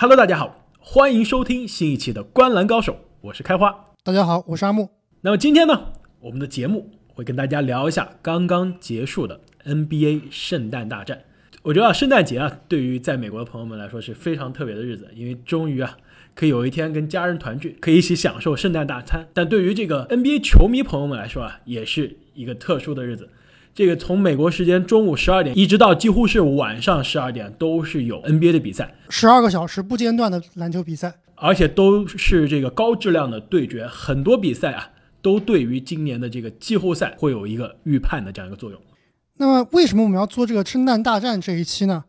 [0.00, 3.88] Hello，大家好，欢迎收听新一期的《观篮高手》，我是开花。
[4.02, 4.88] 大家好，我是阿木。
[5.20, 11.24] 那么今天呢，我们的节目会跟大家聊一下刚刚结束的 NBA 圣诞大战。
[11.60, 15.98] 我觉得啊，圣诞节啊，对于在美国的朋友们来说是非常特别的日子，因为终于啊，
[16.34, 19.28] 可以有一天跟家人团聚，可以一起享受圣诞大餐。
[19.34, 23.28] 但对于这个 NBA 球迷朋友们来说啊，也是一个特殊的日子。
[23.74, 33.86] 这个从美国时间中午十二点一直到几乎是晚上十二点，都是有 NBA 的比赛，十二个小时不间断的篮球比赛，而且都是这个高质量的对决。
[33.86, 34.90] 很多比赛啊，
[35.22, 38.80] 都对于今年的这个季后赛会有一个预判的这样一个作用。
[39.36, 42.04] 那么，为什么我们要做这个圣诞大战这一期呢？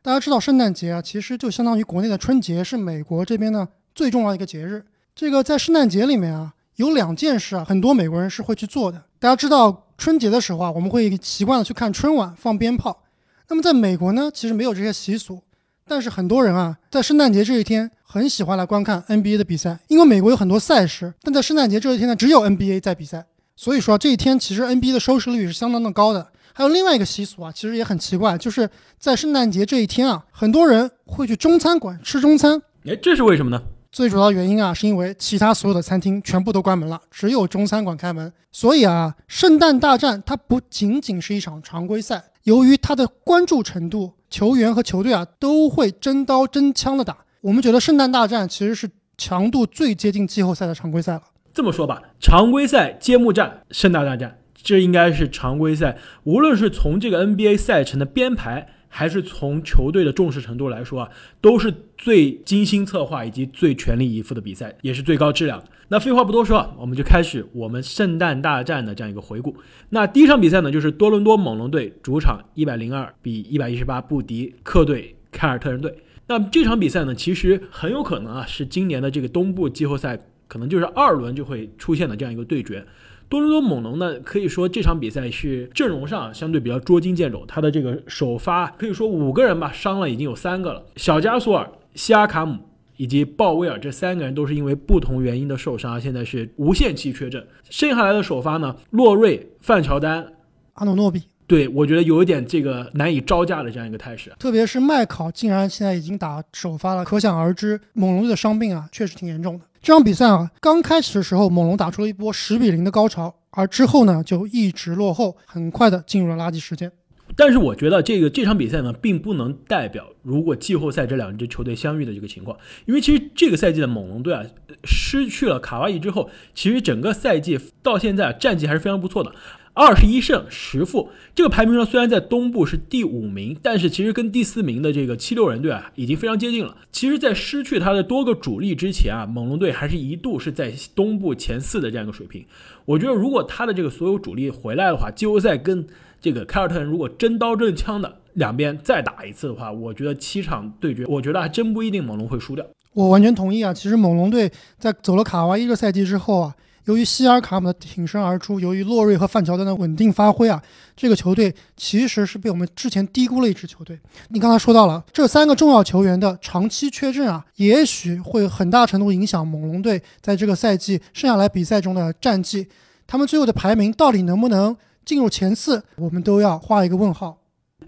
[0.00, 4.84] 大家知道，圣诞节啊，其实就相当于国内的春节，是美国这边呢最重要的一个节日。
[5.14, 9.02] 这个在圣诞节里面啊，有两件事啊，很多美国人是会去做的。
[9.18, 13.02] 大家知道，春节的时候啊，我们会习惯的去看春晚、放鞭炮。
[13.48, 15.42] 那么在美国呢，其实没有这些习俗，
[15.86, 26.28] 但是很多人啊，在圣诞节这一天很喜欢来观看 NBA 的比赛，因为美国有很多赛事，但在圣诞节这一天呢，只有 NBA 在比赛，所以说这一天其实 NBA 的收视率是相当的高的。
[26.54, 32.60] 还有另外一个习俗啊，其实也很奇怪，就是在圣诞节这一天啊，很多人会去中餐馆吃中餐。
[32.84, 33.62] 哎，这是为什么呢？
[33.92, 38.32] 最主要原因啊，是因为其他所有的餐厅全部都关门了，只有中餐馆开门。
[38.50, 47.18] 所以啊，圣诞大战它不仅仅是一场常规赛，由于它的关注程度，球员和球队啊都会真刀真枪的打。
[47.42, 51.22] 我们觉得圣诞大战其实是强度最接近季后赛的常规赛了。
[51.52, 54.38] 这么说吧，常规赛揭幕战，圣诞大战。
[54.62, 65.64] 这应该是常规赛，无论是从这个 NBA 赛程的编排，还是从球队的重视程度来说啊，都是最精心策划以及最全力以赴的比赛，也是最高质量的。
[65.88, 69.56] 那废话不多说，我们就开始我们圣诞大战的这样一个回顾。
[69.88, 75.96] 那第一场比赛呢，就是多伦多猛龙队主场一百零二比一百一十八不敌客队凯尔特人队。
[76.26, 82.84] 那这场比赛呢，其实很有可能啊，是今年的这个东部季后赛可能就是二轮就会出现的这样一个对决。
[83.32, 87.42] 多伦多猛龙呢，可以说这场比赛是阵容上相对比较捉襟见肘。
[87.48, 90.84] 他的这个首发可以说五个人吧，伤了已经有三个了。
[90.96, 92.58] 小加索尔、西亚卡姆
[92.98, 97.42] 以及鲍威尔这三个人都是因为不同原因的受伤，现在是无限期缺阵。
[97.70, 100.34] 剩下来的首发呢，洛瑞、范乔丹、
[100.74, 104.32] 阿诺诺比，对我觉得有一点这个难以招架的这样一个态势。
[104.38, 109.66] 特别是麦考竟然现在已经打首发了，可想而知猛龙队的伤病啊，确实挺严重的。
[109.82, 116.90] 这场比赛啊，刚开始的时候，猛龙打出了一波十比零的高潮，而之后呢，就一直落后，很快的进入了垃圾时间。
[117.36, 124.42] 但是我觉得这个这场比赛呢，并不能代表如果季后赛这两支球队相遇的这个情况，因为其实这个赛季的猛龙队啊，
[124.84, 129.34] 失去了卡哇伊之后，其实整个赛季到现在战绩还是非常不错的。
[129.74, 136.76] 二十一胜十负，这个排名上虽然在东部是第五名，但是其实跟第四名的这个七六人队啊已经非常接近了。
[136.92, 142.44] 其实，在失去他的多个主力之前啊，猛龙队还是一度是在东部前四的这样一个水平。
[142.84, 145.86] 我觉得，如果他的这个所有主力回来的话，季后赛跟
[146.20, 152.62] 这个凯尔特人如果真刀真枪的两边再打一次的话，我觉得七场对决，我觉得还真不一定猛龙会输掉。
[152.92, 153.72] 我完全同意啊！
[153.72, 156.54] 其实猛龙队在走了卡哇伊个赛季之后啊。
[156.86, 160.60] 由于希尔卡姆的挺身而出，由于洛瑞和范乔丹的稳定发挥啊，
[160.96, 163.98] 这个球队其实是被我们之前低估了一支球队。
[164.30, 172.66] 你刚才说到了这三个重要球员的长期缺阵啊，也许会很大程度影响猛龙队在这个赛季剩下来比赛中的战绩。
[173.06, 177.38] 他们最后的排名到底能不能进入前四，我们都要画一个问号。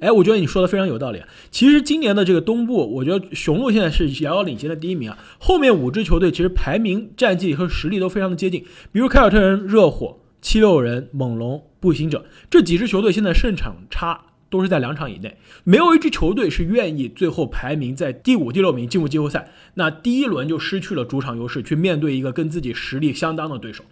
[0.00, 1.22] 哎，我觉得你说的非常有道理。
[1.50, 5.18] 其实今年的这个东部，我觉得雄鹿现在是遥遥领先的第一名啊。
[5.38, 8.64] 后面五支球队其实排名、战绩和实力都非常的接近。
[8.92, 15.36] 比如凯尔特人、热火、七六人、猛龙、步行者这几支球队，现在胜场差都是在两场以内。
[15.64, 23.84] 没有一支球队是愿意最后排名在第五、第六名进入季后赛，那第一轮就失去了主场优势，去面对一个跟自己实力相当的对手。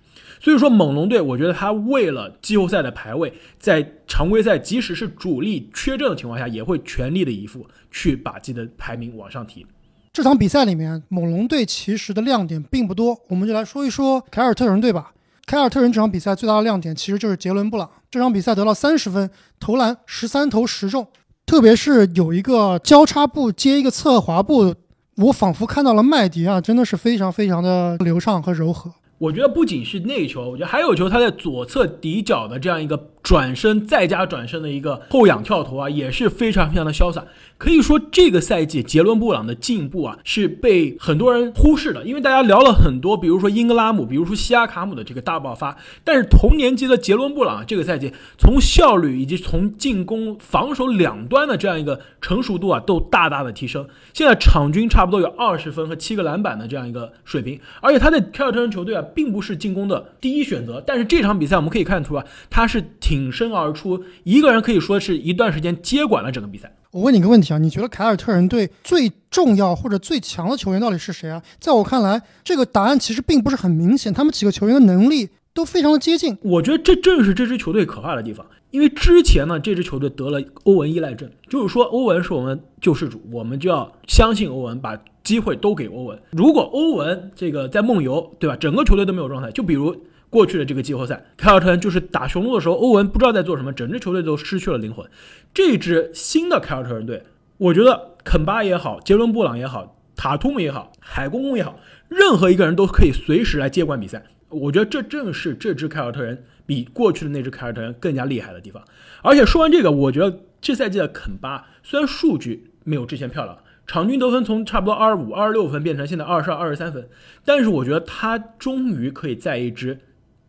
[0.43, 9.65] 所以说，猛龙队，我觉得他为了季后赛的排位，在常规赛即使是主力缺阵的情况下，也会全力的以赴去把自己的排名往上提。
[10.13, 15.13] 这场比赛里面，猛龙队其实的亮点并不多，我们就来说一说凯尔特人队吧。
[15.47, 19.31] 凯尔特人这场比赛最大的亮点其实就是杰伦布朗，这场比赛得了三十分，
[19.61, 21.07] 投篮十三投十中，
[21.47, 24.75] 特别是有一个交叉步接一个侧滑步，
[25.19, 28.93] 我仿佛看到了麦迪啊，真的是非常非常的流畅和柔和。
[29.23, 37.25] 我觉得不仅是内球，我觉得还有球，他在左侧底角的这样一个转身再加转身的一个后仰跳投啊，也是非常非常的潇洒。
[37.57, 66.73] 可以说这个赛季杰伦布朗的进步啊是被很多人忽视的，因为大家聊了很多，比如说英格拉姆，比如说西亚卡姆的这个大爆发，但是同年级的杰伦布朗这个赛季从效率以及从进攻、防守两端的这样一个成熟度啊都大大的提升，现在场均差不多有二十分和七个篮板的这样一个水平，而且他在凯尔特人球队啊并不是进攻的第一选择，但是这场比赛我们可以看出啊他是挺身而出，一个人可以说是一段时间接管了整个比赛。
[66.93, 71.43] 我问你个问题啊，你觉得凯尔特人队最重要或者最强的球员到底是谁啊？
[71.59, 76.37] 在我看来，这个答案其实并不是很明显，他们几个球员的能力都非常的接近。
[76.43, 86.21] 我觉得这正是这支球队可怕的地方，因为之前呢，这支球队得了欧文依赖症，就是说欧文是我们救世主，我们就要相信欧文，把机会都给欧文。
[86.33, 88.57] 如果欧文这个在梦游，对吧？
[88.57, 89.97] 整个球队都没有状态，就比如。
[90.33, 95.07] 过去的这个季后赛，凯尔特人就是打雄鹿的时候，欧文不知道在做什么，整支球队都失去了灵魂。
[95.53, 97.23] 这支新的凯尔特人队，
[97.59, 104.25] 我觉得肯巴也好，杰伦布朗也好，塔图姆也好，海公公也好，任何一个人都可以随时来接管比赛。
[104.49, 108.83] 我觉得这正是这支凯尔特人比过去的那支凯尔特人更加厉害的地方。
[109.21, 117.07] 而且说完这个，我觉得这赛季的肯巴虽然数据没有之前漂亮，场均得分从差不多二十五、二十六分变成现在二十二、二十三分，
[117.45, 119.99] 但是我觉得他终于可以在一支。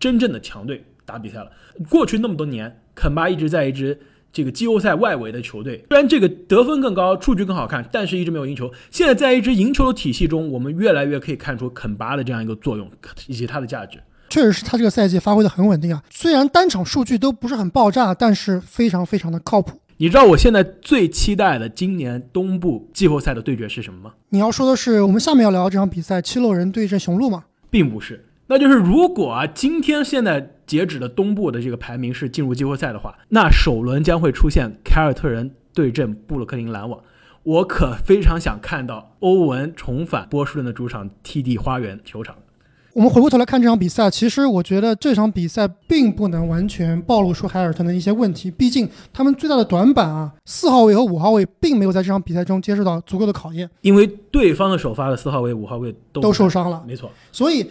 [0.04, 1.50] 真正的强队打比赛了。
[1.90, 3.98] 过去那么多年，肯巴一直在一支
[4.34, 8.70] 这个季后赛外围的球队，虽然这个得分更高，数据更好看，但是一直没有赢球。
[8.92, 12.92] 现在在一支赢球的体系中，我们越来越可以看出肯巴的这样一个作用
[13.28, 13.98] 以及它的价值。
[14.30, 19.80] 确实是他这个赛季发挥的很稳定啊，虽然单场数据都不是很爆炸，但是非常非常的靠谱。
[19.98, 24.14] 你知道我现在最期待的今年东部季后赛的对决是什么吗？
[24.30, 27.46] 你要说的是我们下面要聊这场比赛，七六人对阵雄鹿吗？
[27.70, 28.26] 并不是。
[28.48, 37.00] 那就是如果啊，今天现在截止的东部的这个排名是进入季后赛的话，那首轮将会出现凯尔特人对阵布鲁克林篮网。
[37.44, 42.36] 我可非常想看到欧文重返波士顿的主场 TD 花园球场。
[42.94, 56.84] 我们回过头来看这场比赛，其实我觉得这场比赛并不能完全暴露出海尔特的一些问题，毕竟他们最大的短板啊，四号位和五号位并没有在这场比赛中接受到足够的考验，因为对方的首发的四号位、五号位都都受伤了。
[56.86, 57.66] 没错，所以。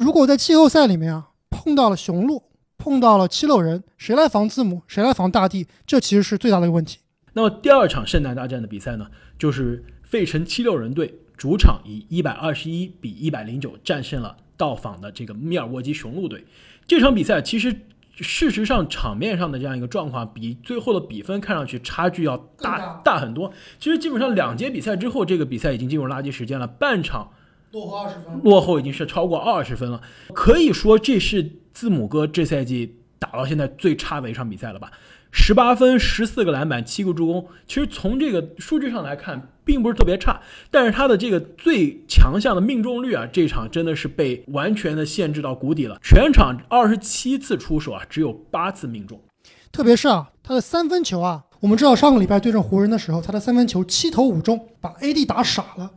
[0.00, 2.42] 如果在季后赛里面啊碰到了雄鹿，
[2.78, 7.00] 碰到了七六人，谁来防字母，谁来防大地，这其实是最大的一个问题。
[7.34, 9.08] 那么第二场圣诞大战的比赛呢，
[9.38, 16.46] 就是费城七六人队主场以一百二十一比一百零九战胜了到访的这个密尔沃基雄鹿队。
[16.86, 17.82] 这场比赛其实
[18.14, 23.52] 事实上场面上的这样一个状况，比最后的比分看上去差距要大大很多。
[23.78, 27.32] 其实基本上两节比赛之后，这个比赛已经进入垃圾时间了，半场。
[27.72, 30.00] 落后二十分，落后已经是超过二十分了，
[30.34, 34.90] 可以说这是字母哥这赛季打到现在最差的一场比赛了吧？
[35.32, 40.40] 十八分，十四个篮板，七个助攻，其实从这个数据上来看，并不是特别差，
[40.72, 49.20] 但是他的这个最强项的命中率啊，这场真的是被完全的限制到谷底了，全场二十七次出手啊，只有八次命中，
[49.70, 55.92] 特别是啊，他的三分球啊，我们知道上个礼拜对阵湖人的时候，他的三分球七投五中，把 AD 打傻了。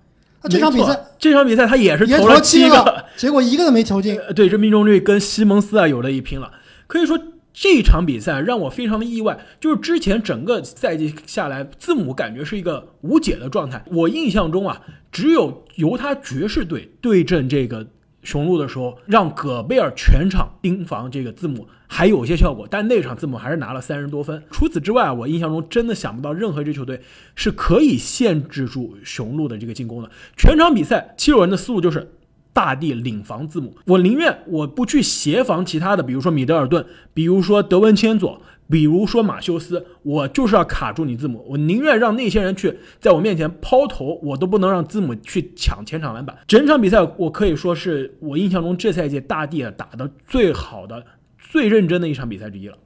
[0.50, 4.20] 这场比赛，这场比赛他也是投了七个，结果一个都没投进。
[4.36, 6.52] 对，这命中率跟西蒙斯啊有的一拼了。
[6.88, 7.18] 可以说
[7.54, 13.84] 这场比赛让我非常的意外，就是之前整个赛季下来，字母感觉是一个无解的状态。
[13.92, 14.82] 我印象中啊，
[15.12, 17.88] 只有犹他爵士队对阵这个。
[18.24, 24.42] 雄鹿的时候，让戈贝尔全场盯防这个字母还有些效果，但那场字母还是拿了三十多分。
[24.50, 27.02] 除此之外，我印象中真的想不到任何一支球队
[27.36, 30.10] 是可以限制住雄鹿的这个进攻的。
[30.38, 32.12] 全场比赛，七六人的思路就是
[32.54, 38.42] 大地领防字母，我宁愿我不去协防其他的，比如说米德尔顿，比如说德文千佐。
[38.70, 46.36] 比如说马修斯，我就是要卡住你字母，我宁愿让那些人去在我面前抛投，我都不能让字母去抢前场篮板。
[46.48, 51.06] 整场比赛我可以说是我印象中这赛季大帝打的最好的、
[51.38, 52.78] 最认真的一场比赛之一了。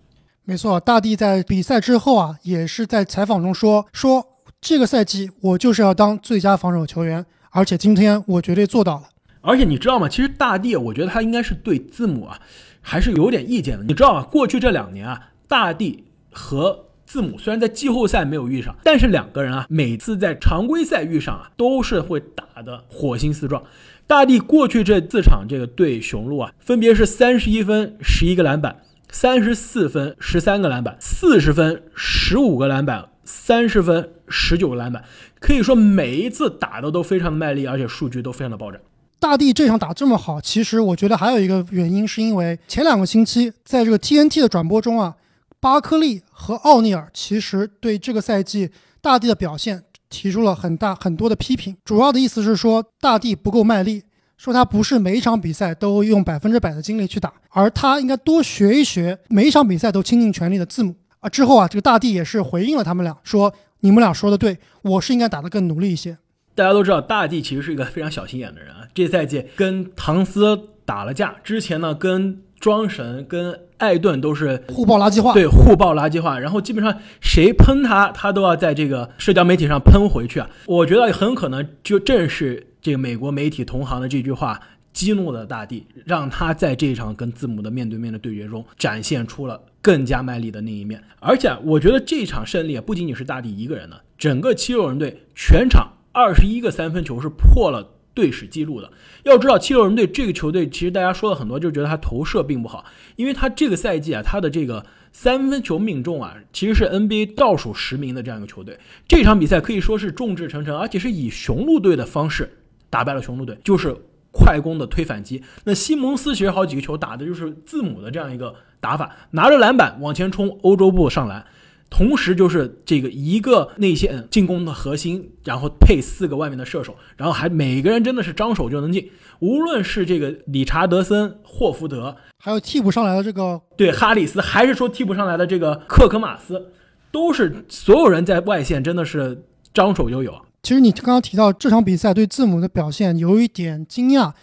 [0.44, 4.26] 没错，大帝在比赛之后啊，也是在采访中说说
[4.60, 9.04] 这个赛季我就是要当最佳防守球员，而且今天我绝对做到了。
[9.42, 10.10] 而且你知道吗？
[10.10, 12.38] 其实大帝，我觉得他应该是对字母啊
[12.82, 13.84] 还是有点意见的。
[13.84, 14.24] 你知道吗？
[14.24, 15.22] 过去这两年啊。
[15.48, 23.64] 大帝和字母虽然在季后赛没有遇上，但是两个人啊，每次在常规赛遇上啊，都是会打的火星四撞。
[24.06, 35.06] 大帝过去这四场这个对雄鹿啊，分别是三十一分、十一个篮板，三十四分、十三个篮板，四十分、十五个篮板，三十分、十九个篮板，
[35.40, 38.78] 可以说每一次打的都非常的卖力，而且数据都非常的爆炸。
[39.20, 45.16] 大帝这场打这么好，其实我觉得还有一个原因，是因为前两个星期在这个 TNT 的转播中啊。
[45.60, 48.70] 巴克利和奥尼尔其实对这个赛季
[49.02, 54.04] 大帝的表现提出了很大很多的批评，主要的意思是说大帝不够卖力，
[54.38, 61.30] 说他不是每一场比赛都用百分之百的精力去打，而他应该多学一学每一场比赛都倾尽全力的字母啊。
[61.30, 66.18] 之后啊，这个大帝也是回应了他们俩，说你们俩说的对，我是应该打得更努力一些。
[66.54, 68.88] 大家都知道，大帝其实是一个非常小心眼的人啊。
[68.94, 80.50] 这赛季跟唐斯打了架，之前呢跟庄神、跟艾顿都是互爆垃圾话，对互爆垃圾话，然后基本上谁喷他，他都要在这个社交媒体上喷回去啊。
[80.66, 84.60] 我觉得很可能就正是这个美国媒体同行的这句话
[84.92, 91.04] 激怒了大帝，让他在这场跟字母的面对面的对决中展现出了更加卖力的那一面。
[91.20, 95.94] 而且我觉得这场胜利不仅仅是大帝一个人的，整个七六人队全场。
[96.14, 97.88] 二十一个三分球是破了
[98.18, 98.92] 队史记录的。
[99.24, 102.84] 要知道，七六人队这个球队，其实大家说了很多，就觉得他投射并不好，
[103.16, 108.80] 因为他这个赛季啊，他的这个三分球命中啊，其实是 NBA 倒数十名的这样一个球队。
[109.08, 112.58] 这场比赛可以说是众志成城，而且是以雄鹿队的方式
[112.90, 113.96] 打败了雄鹿队，就是
[114.32, 115.44] 快攻的推反击。
[115.66, 121.46] 那西蒙斯其实好几个球打的就是字母的这样一个打法，拿着篮板往前冲，欧洲步上篮。
[121.90, 129.10] 同时就是这个一个内线进攻的核心，然后配四个外面的射手，然后还每个人真的是张手就能进。
[129.40, 136.72] 无论是这个理查德森、霍福德，还有替补上来的这个对哈里斯，还是说替补上来的这个克克马斯，
[137.12, 140.34] 都是所有人在外线真的是张手就有。
[140.64, 144.34] 其实你刚刚提到这场比赛对字母的表现有一点惊讶，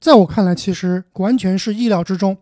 [0.00, 2.36] 在我看来其实完全是意料之中，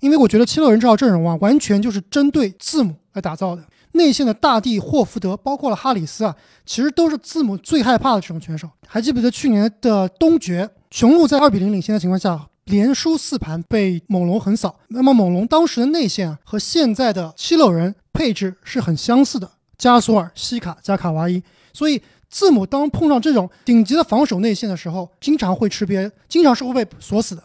[0.00, 3.62] 因为我觉得七六人这套阵容啊，完全就是针对字母来打造的。
[3.92, 6.34] 内线的大帝霍福德，包括了哈里斯啊，
[6.64, 8.68] 其实都是字母最害怕的这种选手。
[8.86, 14.76] 还记不记得去年的东决，雄鹿在二比零领先的情况下，连输四盘被猛龙横扫。
[14.88, 21.42] 那么猛龙当时的内线啊，和现在的七六人配置是很相似的，加索尔、西卡加卡哇伊。
[21.72, 27.42] 所以字母当碰上这种顶级的防守内线的时候，经常会吃瘪，经常是会被锁死的。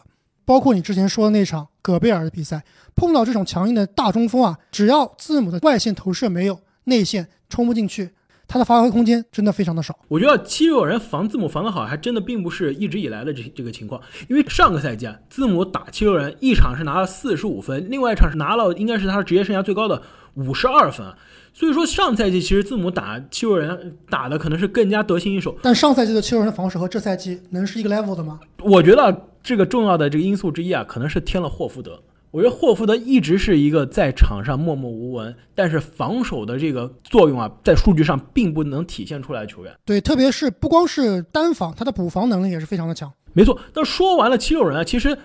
[0.47, 2.63] 包括你之前说的那场戈贝尔的比赛。
[2.95, 8.09] 碰到这种强硬的大中锋啊，只要字母的外线投射没有，内线冲不进去，
[8.47, 9.99] 他的发挥空间真的非常的少。
[10.07, 14.01] 我觉得七六人防字母防得好，还真的并不是一直以来的这这个情况。
[14.27, 20.01] 因为上个赛季啊，字母打七六人一场是拿了四十五分，另外一场是拿了应该是他职业生涯最高的
[20.33, 21.05] 五十二分。
[21.53, 25.55] 所以说上赛季其实字母打七六人打的可能是更加得心应手。
[25.61, 28.39] 但上赛季的七六人的防守和这赛季能是一个 level 的吗？
[28.63, 29.11] 我觉得
[29.47, 31.97] 这个重要的这个因素之一啊，可能是添了霍福德。
[32.31, 39.73] 我觉得霍福德一直是一个在场上默默无闻，但是防守的这个作用啊，在数据上并不能体现出来的球员。
[39.85, 43.09] 对，特别是不光是单防，他的补防能力也是非常的强。
[43.31, 43.57] 没错。
[43.73, 45.17] 那说完了七六人啊，其实。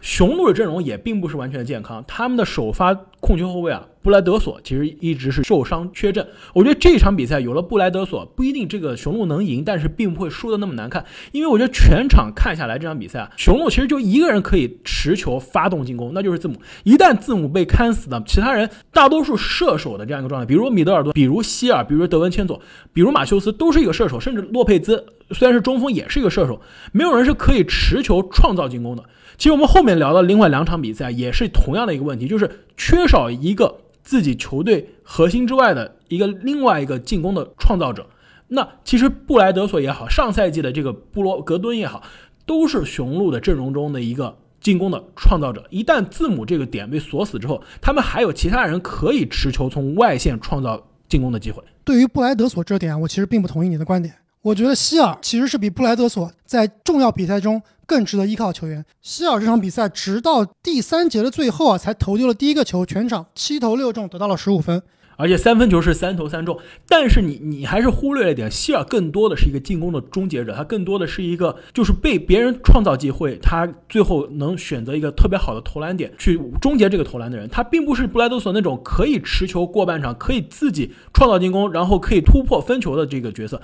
[0.00, 6.26] 雄鹿的阵容也并不是完全的健康，他们的首发控球后卫啊，布莱德索其实一直是受伤缺阵。
[6.54, 11.04] 我觉得这场比赛有了布莱德索，不一定这个雄鹿能赢，但是并不会输的那么难看。
[11.32, 16.54] 因为我觉得全场看下来这场比赛啊，雄鹿其实就一个人可以持球发动进攻，那就是字母。
[16.84, 22.58] 一旦字母被看死呢，其他人大多数射手的这样一个状态，比如米德尔顿，比如希尔，比如德文千佐，
[22.94, 26.58] 比如马修斯，都是一个射手，甚至洛佩兹虽然是中锋，也是一个射手，
[26.92, 29.04] 没有人是可以持球创造进攻的。
[29.40, 38.06] 其实我们后面聊的另外两场比赛也是同样的一个问题，就是缺少一个自己球队核心之外的一个另外一个进攻的创造者。
[38.48, 42.02] 那其实布莱德索也好，上赛季的这个布罗格敦也好，
[42.44, 45.64] 都是雄鹿的阵容中的一个进攻的创造者。
[45.70, 51.62] 一旦字母这个点被锁死之后，他们还有其他人可以持球从外线创造进攻的机会。
[51.82, 54.14] 对于布莱德索这点，我其实并不同意你的观点。
[54.42, 58.84] 我觉得希尔其实是比布莱德索在重要比赛中更值得依靠的球员。
[59.02, 64.80] 希尔这场比赛直到第三节的最后啊，才投丢了第一个球，全场七投六中，得到了十五分。
[65.16, 83.60] 而且三分球是三投三中，但是你你还是忽略了一点，希尔更多的是一个进攻的终结者，他更多的是一个就是被别人创造机会，他最后能选择一个特别好的投篮点去终结这个投篮的人，他并不是布莱德索那种可以持球过半场，可以自己创造进攻，然后可以突破分球的这个角色。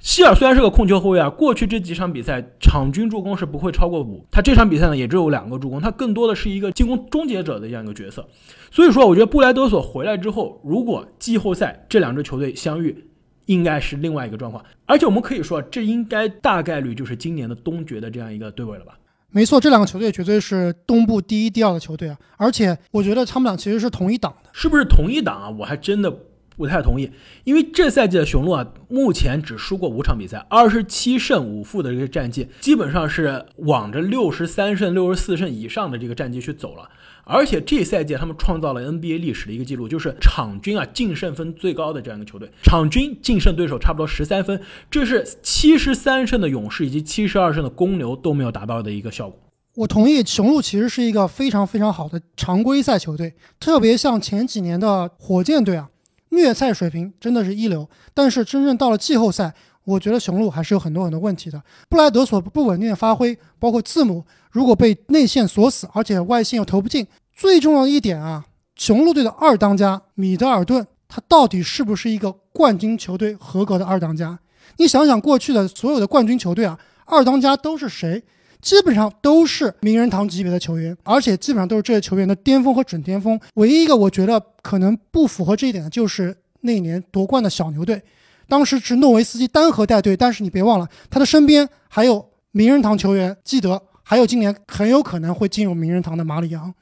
[0.00, 8.26] 希尔虽然是个控球后卫啊，过去这几场比赛场均助攻是不会超过五，他这场比赛呢也只有两个助攻，他更多的是一个进攻终结者的这样一个角色。
[8.70, 13.04] 所以说，我觉得布莱德索回来之后，如果季后赛这两支球队相遇，
[13.44, 14.64] 应该是另外一个状况。
[14.86, 18.94] 而且我们可以说，这应该大概率就是今年的东决的这样一个对位了吧？
[19.30, 22.16] 没错，这两个球队绝对是东部第一、第二的球队啊。
[22.38, 25.50] 而且我觉得他们俩其实是同一档的，是不是同一档啊？
[25.50, 26.10] 我还真的。
[26.60, 27.10] 不太同意，
[27.44, 36.86] 因为这赛季的雄鹿啊，目前只输过五场比赛，二十七胜五负的这个战绩，基本上是往着六十三胜、六十四胜以上的这个战绩去走了。
[37.24, 49.38] 而且这赛季他们创造了 NBA 历史的一个记录，就是场均啊净胜分最高的这样一个球队，场均净胜对手差不多十三分，这是七十三胜的勇士以及七十二胜的公牛都没有达到的一个效果。
[49.76, 55.88] 我同意，雄鹿其实是一个非常非常好的常规赛球队，特别像前几年的火箭队啊，
[56.30, 57.88] 虐菜水平真的是一流。
[58.12, 61.62] 但是真正到了季后赛，我觉得雄鹿还是有很多很多问题的。
[61.88, 68.44] 布莱德所不稳定的发挥，包括字母如果被内线锁死，而且外线又投不进，最重要的一点啊，
[68.74, 74.38] 雄鹿队的二当家米德尔顿，他到底是不是一个冠军球队合格的二当家？
[74.76, 78.22] 你想想过去的所有的冠军球队啊，二当家都是谁？
[78.60, 83.40] 基本上都是名人堂级别的球员，而且基本上都是这些球员的巅峰和准巅峰。
[83.54, 88.02] 唯一一个我觉得可能不符合这一点的，就是那年夺冠的小牛队，
[88.48, 96.74] 当时是诺维斯基单核带队，但是你别忘了，他的身边还有名人堂球员基德，还有今年很有可能会进入名人堂的马里昂。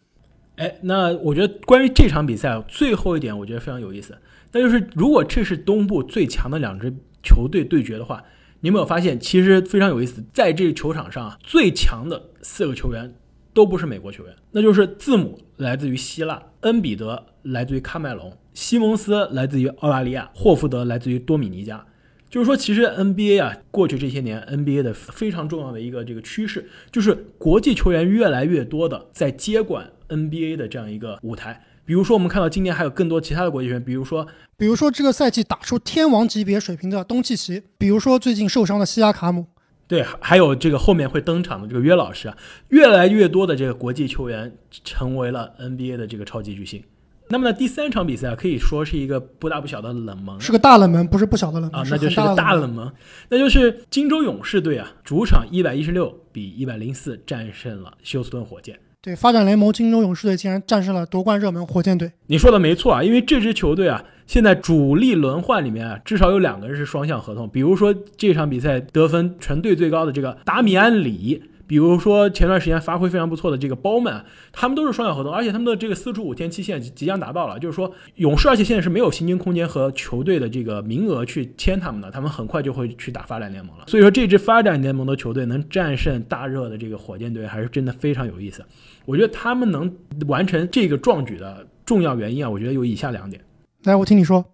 [0.57, 4.19] 哎，那我觉得关于这场比赛最后一点，我觉得非常有意思，
[4.51, 6.93] 那就是如果这是东部最强的两支
[7.23, 8.25] 球队对决的话。
[8.61, 13.15] 你有没有发现，其实非常有意思，在这个球场上啊，最强的四个球员
[13.55, 21.85] 都不是美国球员，那就是字母来自于希腊，恩比德来自于喀麦隆，西蒙斯来自于澳大利亚，霍福德来自于多米尼加。
[22.29, 31.65] 就是说，其实 NBA 啊，过去这些年 NBA 的非常重要的一个这个趋势，就是国际球员越来越多的在接管 NBA 的这样一个舞台。
[31.89, 34.29] 比如说，我们看到今年还有更多其他的国际球员，比如说，
[34.59, 39.47] 比如说这个赛季打出天王级别水平的东契奇，比如说最近受伤的西亚卡姆，
[39.87, 42.37] 对，还有这个后面会登场的这个约老师啊，
[42.69, 44.55] 越来越多的这个国际球员
[44.85, 46.85] 成为了 NBA 的这个超级巨星。
[47.31, 52.93] 那么呢，第三场比赛啊，可以说是一个不大不小的冷门，是个大冷门，不是不小的冷门啊，那就是个大冷门，
[53.31, 58.79] 那就是金州勇士队啊，主场一百一十六比一百零四战胜了休斯顿火箭。
[59.09, 62.13] 对，发展联盟金州勇士队竟然战胜了夺冠热门火箭队。
[62.27, 67.49] 你说的没错啊，因为这支球队啊，现在主力轮换里面啊，至少有两个人是双向合同。
[67.49, 71.43] 比如说这场比赛得分全队最高的这个达米安里。
[71.69, 77.59] 比如说前段时间发挥非常不错的这个包曼，他们都是双向合同，而且他们的这个四十五天期限即将达到了。
[77.59, 83.85] 就是说勇士，而且现在是没有薪金空间和球队的这个名额去签他们的，他们很快就会去打发展联盟了。
[83.87, 88.65] 所以说这支发展联盟的球队能战胜大热的这个火箭队，还是真的非常有意思。
[89.05, 89.95] 我觉得他们能
[90.27, 93.43] 完成这个壮举的重要原因啊，我觉得有以下两点。
[93.85, 94.45] 来，我听你说。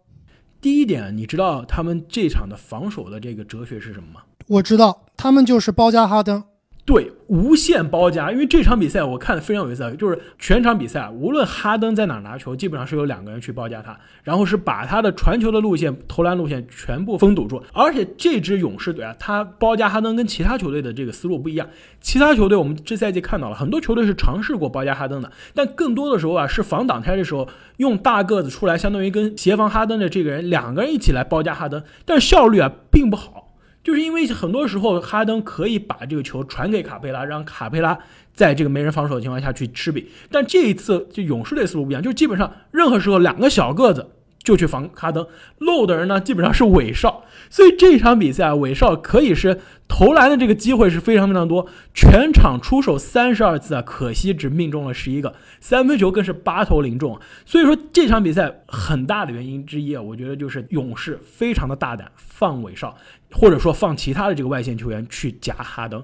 [0.61, 4.23] 第一点，你知道他们这场的防守的这个哲学是什么吗？
[4.49, 6.43] 我知道，他们就是包夹哈登。
[6.87, 17.63] 对，无限包夹，因为这场比赛我看的非常有意思，就是全场比赛，无论哈登在哪拿球，基本上是有两个人去包夹他，然后是把他的传球的路线、投篮路线全部封堵住。
[17.73, 21.67] 而且这支勇士队啊，他包夹哈登跟其他球队的这个思路不一样。
[22.03, 33.44] 其他球队我们这赛季看到了很多球队是尝试过包夹哈登的，但更多的时候啊，是防挡拆的时候用大个子出来，相当于跟协防哈登的这个人两个人一起来包夹哈登，但效率啊并不好。
[33.85, 37.97] 就是因为很多时候哈登可以把这个球传给卡佩拉，让卡佩拉
[38.33, 44.11] 在这个没人防守的情况下去吃饼，但这一次就勇士队思路不一样，就基本上任何时候两个小个子。
[44.45, 62.95] 就去防哈登，漏的人呢基本上是韦少，所以这场比赛啊，韦少可以是投篮的这个机会是非常非常多，全场出手三十二次啊，可惜只命中了十一个，三分球更是八投零中，所以说这场比赛很大的原因之一啊，我觉得就是勇士非常的大胆放韦少，
[63.35, 66.03] 或者说放其他的这个外线球员去夹哈登。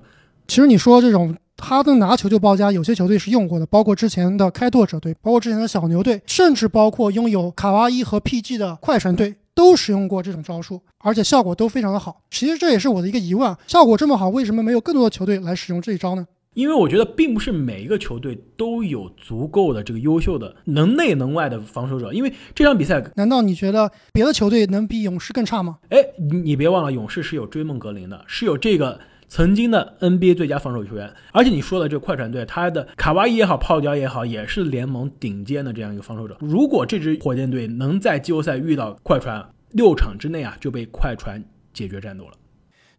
[0.48, 1.34] 其实你说这种。
[1.62, 12.22] 哈登拿球就包夹，有些球队是用过的，包括之前的开拓者队，包括之前的小牛队，甚至包括拥有卡哇伊和 PG 的快船队，都使用过这种招数，而且效果都非常的好。
[12.30, 16.26] 其实这也是我的一个疑问：效果这么好，为什么没有更多的球队来使用这一招呢？
[16.54, 22.12] 因为我觉得并不是每一个球队都有足够的这个优秀的能内能外的防守者。
[22.12, 25.78] 因为这场比赛，难道你觉得别的球队能比勇士更差吗？
[25.90, 29.00] 哎，你你别忘了，勇士是有追梦格林的，是有这个。
[29.32, 36.36] 曾经的 NBA 最佳防守球员，而且你说的这个快船队，他的卡哇伊也好，泡椒也好，也是联盟顶尖的这样一个防守者。
[36.40, 42.32] 如果这支火箭队能在季后赛遇到快船，六场之内啊就被快船解决战斗了。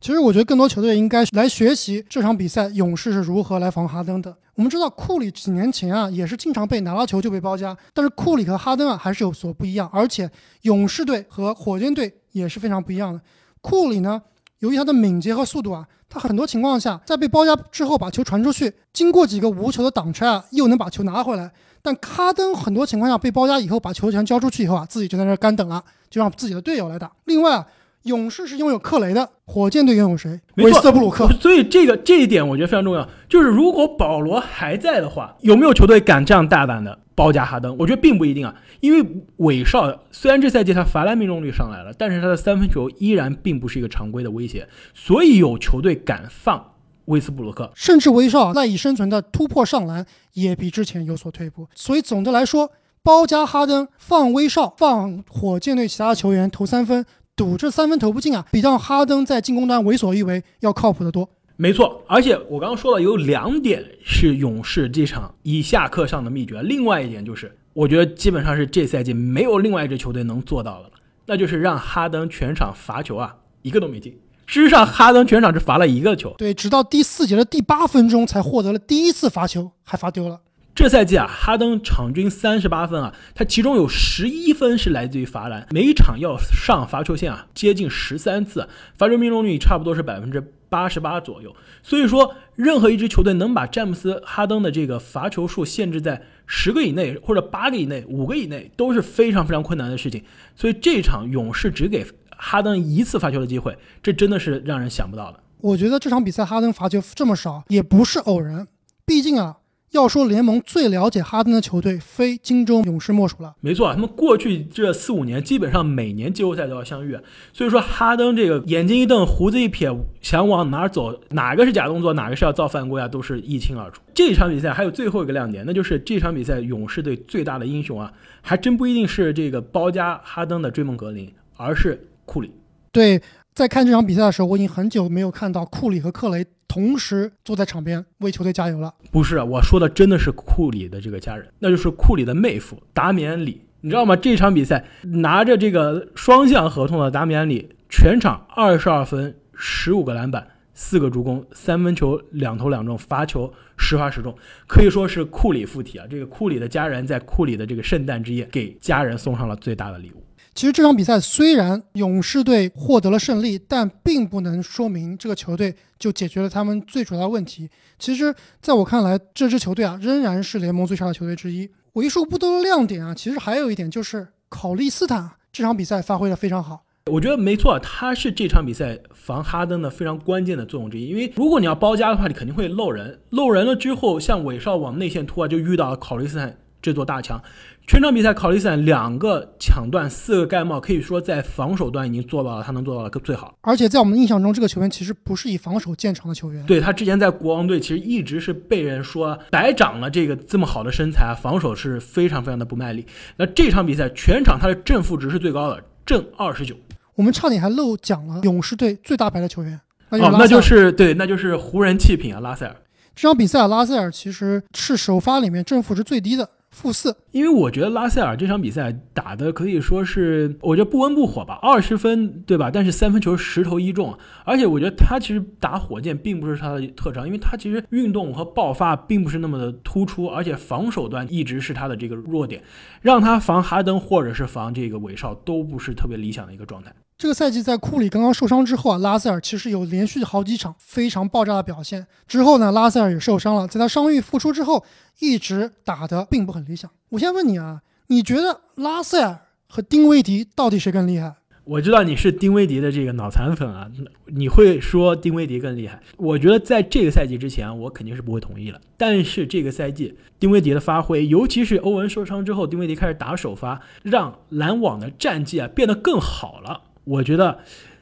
[0.01, 4.35] 其实我觉得更多球队应该来学习这场比赛，勇士是如何来防哈登的。
[4.55, 10.27] 我们知道库里几年前啊也是经常被拿到球就被包夹，但是库里和哈登啊还是有所不一样，而且
[10.63, 13.21] 勇士队和火箭队也是非常不一样的。
[13.61, 14.19] 库里呢，
[14.57, 15.87] 由于他的敏捷和速度啊。
[16.13, 21.49] 他很多情况下在被包夹之后把球传出去，经过几个无球的挡拆啊，又能把球拿回来。
[21.81, 27.09] 但哈登很多情况下被包夹以后把球权交出去以后啊，自己就在那干等了，就让自己的队友来打。
[27.23, 27.65] 另外啊，
[28.03, 30.39] 勇士是拥有克雷的，火箭队拥有谁？
[30.55, 31.27] 没错韦斯特布鲁克。
[31.39, 37.75] 所以这个这一点我觉得非常重要，就是如果保罗还在的话，有没有球队敢这样大胆的包夹哈登？
[37.77, 46.73] 我觉得并不一定啊，因为韦少虽然这赛季他罚篮命中率上来了，但是他的三分球依然并不是一个常规的威胁，所以有球队敢放
[47.05, 47.71] 威斯布鲁克。
[47.75, 51.67] 甚至威少赖以生存的突破上篮也比之前有所退步。
[51.75, 52.71] 所以总的来说，
[53.03, 57.05] 包夹哈登放威少，放火箭队其他球员投三分，
[57.35, 61.29] 赌这三分投不进啊，比让哈登在进攻端为所欲为要靠谱得多。
[61.55, 70.91] 没错，而且我刚刚说了，有两点是勇士这场以下克上的秘诀，另外一点就是，我觉得基本上是这赛季没有另外一支球队能做到的了，
[71.27, 74.19] 那就是让哈登全场罚球啊，一个都没进。
[74.47, 76.33] 事实上，哈登全场只罚了一个球。
[76.37, 80.41] 对，直到第四节的第八分钟才获得了第一次罚球，还罚丢了。
[80.73, 91.53] 这赛季啊，哈登场均三十八分啊，他其中有十一分是来自于罚篮，每场要上罚球线啊，接近十三次，罚球命中率差不多是百分之八十八左右。
[91.83, 100.23] 所以说，任何一支球队能把詹姆斯、哈登的这个罚球数限制在十个以内，或者八个以内、五个以内，都是非常非常困难的事情。
[100.55, 102.05] 所以这场勇士只给
[102.37, 105.39] 哈登一次罚球的机会，这真的是让人想不到的。
[105.59, 108.67] 我觉得这场比赛哈登罚球这么少也不是偶然，
[109.05, 109.57] 毕竟啊，
[109.91, 113.53] 要说联盟最了解哈登的球队，非金州勇士莫属了。
[113.59, 117.17] 没错，他们过去这四五年基本上每年季后赛都要相遇，
[117.51, 124.01] 所以说哈登这个眼睛一瞪，胡子一撇，想往哪儿走，哪个是假动作，哪个是要造犯规啊，都是一清二楚。
[124.13, 132.49] 这场比赛还有最后一个亮点，那就是这场比赛勇士队最大的英雄啊，还真不一定是这个包夹哈登的追梦格林，而是库里。
[132.93, 133.21] 对，
[133.53, 138.93] 在看这场比赛的时候，我已经很久没有看到库里和克雷同时坐在场边为球队加油了。
[139.11, 143.61] 不是，我说的真的是库里的这个家人，那就是库里的妹夫达米安·里。
[143.81, 144.15] 你知道吗？
[144.15, 154.33] 这场比赛拿着这个双向合同的达米安·里，全场二十二分、十五个篮板、四个助攻、三分球两投两中，罚球十罚十中，
[154.65, 156.07] 可以说是库里附体啊！
[156.09, 160.23] 这个库里的家人在库里的这个圣诞之夜给家人送上了最大的礼物。
[160.53, 167.69] 其实这场比赛虽然勇士队获得了胜利，但并不能说明这个球队就解决了他们最主要的问题。
[167.97, 171.69] 其实，在我看来，这支球队啊仍然是联盟最差的球队之一。
[171.93, 176.83] 为数不多的亮点啊，其实还有一点就是考利斯坦这场比赛发挥的非常好。
[177.07, 181.07] 我觉得没错，他是这场比赛防哈登的非常关键的作用之一。
[181.07, 187.41] 因为如果你要包夹的话，你肯定会漏人，漏人了之后，像韦少往内线突啊，就遇到考利斯坦这座大墙。
[187.87, 193.53] 全场比赛，考利斯坦两个抢断，四个盖帽，可以说在防守端已经做到了他能做到的最好。
[193.61, 196.65] 而且在我们的印象中，这个球员其实不是以防守见长的球员。
[196.65, 203.05] 对他之前在国王队，其实一直是被人说白长了这个这么好的身材，防守是非常非常的不卖力。
[203.35, 206.75] 那这场比赛全场他的正负值是最高的，正二十九。
[207.15, 209.77] 我们差点还漏讲了勇士队最大牌的球员，
[210.09, 212.75] 那就是哦，那拉塞尔就是对，那就是湖人弃品啊，拉塞尔。
[213.13, 217.15] 这场比赛啊，拉塞尔其实是首发里面正负值最低的，负四。
[217.31, 222.71] 因为我觉得拉塞尔这场比赛打的可以说是，我觉得不温不火吧，二十分对吧？
[222.71, 232.63] 但是三分球十投一中，而且我觉得他其实打火箭并不是他的特长，因为他其实运动和爆发并不是那么的突出，而且防守端一直是他的这个弱点，
[233.01, 236.93] 让他防哈登或者是防这个韦少都不是特别理想的一个状态。
[237.21, 242.07] 这个赛季在库里刚刚受伤之后啊，拉塞尔其实有连续好几场非常爆炸的表现。
[242.27, 244.83] 之后呢，拉塞尔也受伤了，在他伤愈复出之后，
[245.19, 246.89] 一直打得并不很理想。
[247.09, 249.37] 我先问你啊，你觉得拉塞尔
[249.69, 251.35] 和丁威迪到底谁更厉害？
[251.63, 253.87] 我知道你是丁威迪的这个脑残粉啊，
[254.25, 256.01] 你会说丁威迪更厉害。
[256.17, 258.81] 我觉得在这个赛季之前，我肯定是不会同意了。
[258.97, 266.81] 但是这个赛季，丁威迪的发挥，尤其是欧文受伤之后，丁威迪开始打首发，让篮网的战绩啊变得更好了。
[267.03, 267.59] 我觉得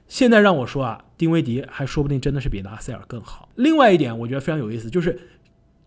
[0.08, 3.50] 现在让我说啊，丁威迪还说不定真的是比拉塞尔更好。
[3.56, 5.20] 另外一点，我觉得非常有意思，就是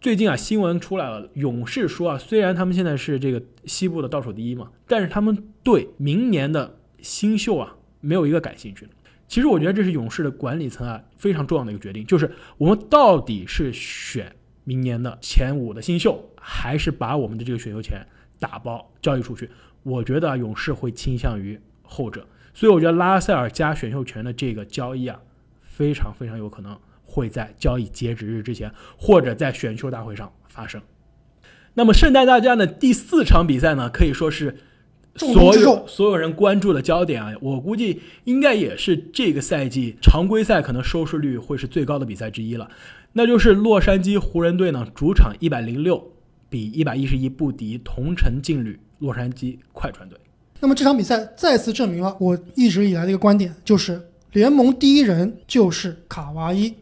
[0.01, 8.93] 最近啊新闻出来了，勇士说啊，虽然他们现在是这个西部的倒数第一嘛，但是他们对明年的新秀啊没有一个感兴趣的。
[9.29, 18.07] 其实我觉得这是勇士的管理层啊非常重要的一个决定，就是我们到底是选明年的前五的新秀，还是把我们的这个选秀权
[18.39, 19.51] 打包交易出去？
[19.83, 22.27] 我觉得啊勇士会倾向于后者。
[22.55, 25.21] 所以我觉得拉塞尔加选秀权的这个交易啊，
[25.63, 30.81] 非常非常有可能会在交易截止日之前，或者在选秀大会上发生。
[31.75, 34.59] 那么圣诞大战的第四场比赛呢，可以说是
[35.17, 37.33] 所有所有人关注的焦点啊。
[37.41, 42.71] 我估计应该也是这个赛季常规赛可能收视率会是最高的比赛之一了，
[43.15, 46.13] 那就是洛杉矶湖人队呢主场一百零六
[46.51, 50.19] 比一百一十一不敌同城劲旅洛杉矶快船队。
[50.63, 56.73] 那么这场比赛再次证明了我一直以来的一个观点，就是联盟第一人就是卡哇伊，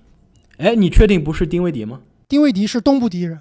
[0.58, 2.00] 哎，你确定不是丁威迪吗？
[2.28, 3.40] 丁威迪是东部第一人。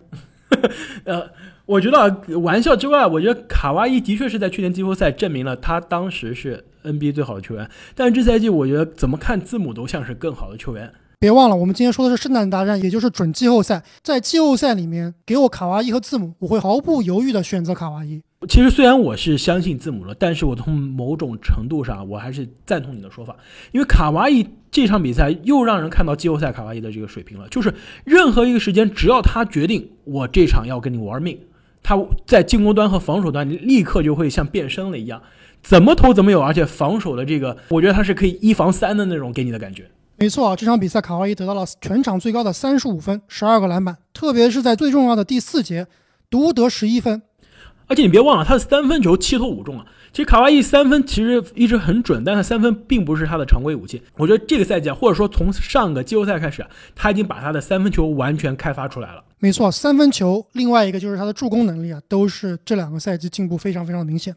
[1.04, 1.30] 呃，
[1.66, 10.90] 我觉得啊玩笑之外，我觉得卡哇伊的确是在去年季后赛证明了他当时是 NBA 最好的球员，但是这赛季我觉得怎么看字母都像是更好的球员。
[11.20, 13.84] 别忘了，我们今天说的是圣诞大战，也就是准季后赛。
[14.02, 18.22] 在季后赛里面，给我卡哇伊和字母，我会毫不犹豫地选择卡哇伊。
[18.48, 23.36] 其实虽然我是相信字母了，但是我从某种程度上我还是赞同你的说法，
[23.74, 27.74] 因为卡哇伊这场比赛又让人看到季后赛卡哇伊的这个水平了，就是
[28.06, 31.38] 任何一个时间，只要他决定我这场要跟你玩命，
[31.84, 35.22] 他在进攻端和防守端你立刻就会像变身了一样，
[35.62, 39.92] 怎么投怎么有，而且防守的这个，我觉得他是可以一防三的那种给你的感觉。
[40.16, 45.88] 没错啊，这场比赛卡哇伊得到了全场最高的三十五分，十二个篮板，特别是在最重要的第四节，
[46.30, 47.22] 独得十一分。
[47.90, 49.86] 而且你别忘了，他的三分球七投五中啊。
[50.12, 54.02] 其实卡哇伊三分其实一直很准，但他三分并不是他的常规武器。
[54.16, 59.24] 我觉得这个赛季啊，或者说从上个季后赛开始，他已经把他的三分球完全开发出来了。
[59.40, 64.36] 没错，三分球，另外一个就是他的助攻能力啊，都是这两个赛季进步非常非常明显。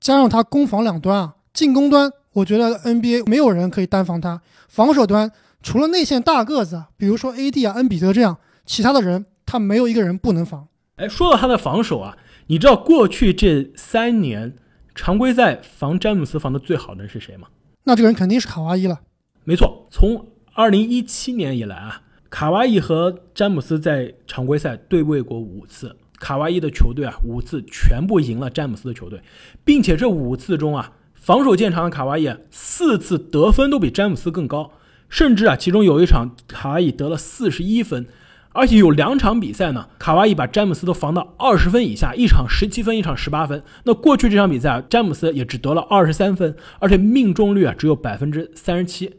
[0.00, 2.10] 加上他攻防两端啊，进攻端。
[2.32, 5.30] 我觉得 NBA 没有人可以单防他，防守端
[5.62, 10.66] 除了内线大个子，比如说 AD 啊、恩比德这样，其他的人他没有一个人不能防。
[10.96, 12.16] 哎，说到他的防守啊，
[12.52, 14.54] 你知道过去这三年
[14.94, 17.48] 常规赛防詹姆斯防的最好的人是谁吗？
[17.84, 19.00] 那这个人肯定是卡哇伊了。
[19.44, 29.22] 没错，从二零一七年以来啊，卡哇伊和詹姆斯在常规赛对位过五次，卡哇伊的球队啊五次全部赢了詹姆斯的球队，
[29.64, 30.92] 并且这五次中啊。
[31.14, 34.72] 防守见长的卡哇伊四次得分都比詹姆斯更高，
[35.08, 38.06] 甚至啊，其中有一场卡哇伊得了四十一分，
[38.52, 43.62] 而且有两场比赛呢，卡哇伊把詹姆斯都防到二十分以下，一场十七分，一场十八分。
[43.84, 49.14] 那过去这场比赛啊，詹姆斯也只得了二十三分，而且命中率啊只有百分之三十七，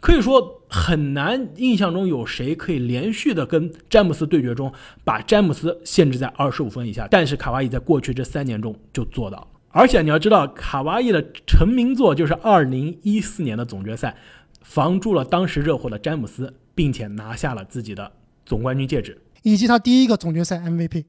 [0.00, 9.46] 可以说很难印象中有谁可以连续的跟詹姆斯对决中把詹姆斯限制在二十五分以下，但是卡哇伊在过去这三年中就做到了。
[9.70, 14.14] 而且你要知道，卡哇伊的成名作就是2014年的总决赛，
[14.62, 18.12] 防住了当时热火的詹姆斯，并且拿下了自己的
[18.44, 21.04] 总冠军戒指，以及他第一个总决赛 MVP。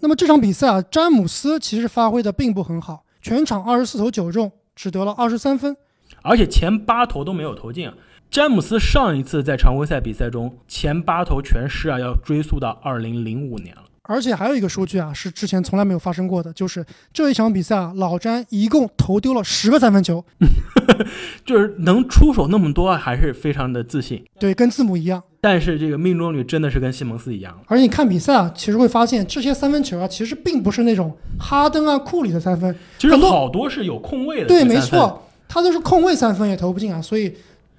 [0.00, 5.76] 那么这场比赛啊，詹姆斯其实发挥的并不很好，全场二十四投九中，只得了二十三分，
[6.22, 7.94] 而且前八投都没有投进啊。
[8.30, 13.84] 詹姆斯上一次在常规赛比赛中前八投全失啊，要追溯到二零零五年了。
[14.08, 20.24] 而且还有一个数据啊，是之前从来没有发生过的，就是这一场比赛啊，老詹一共投丢了十个三分球，
[21.44, 24.24] 就是能出手那么多，还是非常的自信。
[24.38, 25.22] 对，跟字母一样。
[25.40, 27.56] 但是这个命中率真的是跟西蒙斯一样。
[27.66, 34.46] 而且你看比赛啊，其实会发现这些三分球啊，其实并不是那种哈登啊、库里的三分，其实好多是有空位的。
[34.46, 37.32] 对，没错，他都是空位三分也投不进啊，所以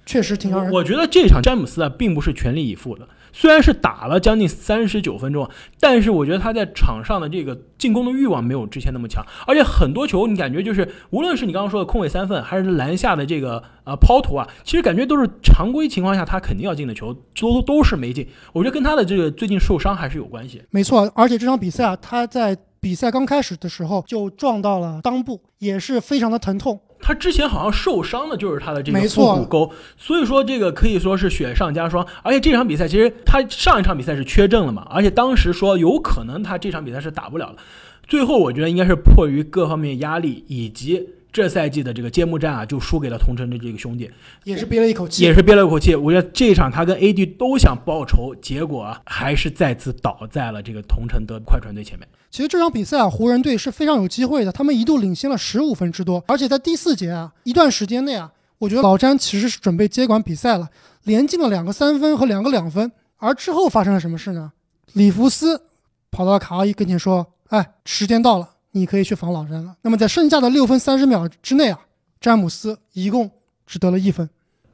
[0.06, 0.72] 确实挺让人。
[0.72, 3.06] 我觉得这场詹姆斯啊，并不是全力以赴的。
[3.32, 5.48] 虽然是打了将近三十九分钟，
[5.80, 18.26] 但是我觉得他在场上的这个进攻的欲望没有之前那么强，而且很多球你感觉就是，无论是你刚刚说的空位三分，还是篮下的这个呃抛投啊，其实感觉都是常规情况下他肯定要进的球，都都是没进。
[18.52, 20.62] 我觉得跟他的这个最近受伤还是有关系。
[20.70, 26.80] 没错，而且这场比赛啊，他在比赛刚开始的时候就撞到了裆部，也是非常的疼痛。
[27.00, 32.06] 他之前好像受伤的就是他的这个腹股沟，所以说这个可以说是雪上加霜。
[32.22, 37.56] 而且这场比赛其实他上一场比赛是缺阵了嘛，而且当时说有可能他这场比赛是打不了了。
[38.06, 41.08] 最后我觉得应该是迫于各方面压力以及。
[41.32, 44.10] 这赛季的这个揭幕战啊，就输给了同城的这个兄弟，
[44.44, 45.94] 也是憋了一口气，也是憋了一口气。
[45.94, 52.08] 我觉得这一场他跟 AD 都想报仇，结果啊，还是再次倒在了这个同城的快船队前面。
[52.30, 60.68] 其实这场比赛啊，湖人队是非常有机会的，他们一度领先了十五分之多，而且在第四节啊，一段时间内啊，我觉得老詹其实是准备接管比赛了，
[61.04, 62.90] 连进了两个三分和两个两分。
[63.18, 64.52] 而之后发生了什么事呢？
[64.92, 65.62] 里弗斯
[66.10, 69.76] 跑到卡哇伊跟前说：“哎，时间到了。”你可以去防老詹了。
[69.82, 71.80] 那么在剩下的六分三十秒之内啊，
[72.20, 73.30] 詹姆斯一共
[73.66, 74.28] 只得了一分。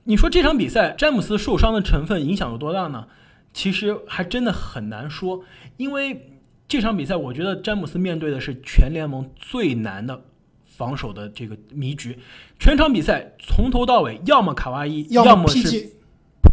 [0.04, 3.06] 你说这场比赛詹姆斯受伤的成分影响有多大呢？
[3.52, 5.44] 其实还真的很难说，
[5.76, 10.24] 因为这场比赛我觉得詹姆斯面对的是全联盟最难的
[10.64, 12.18] 防守的这个迷局。
[12.58, 15.90] 全场比赛从头到尾，要么卡哇伊，要么是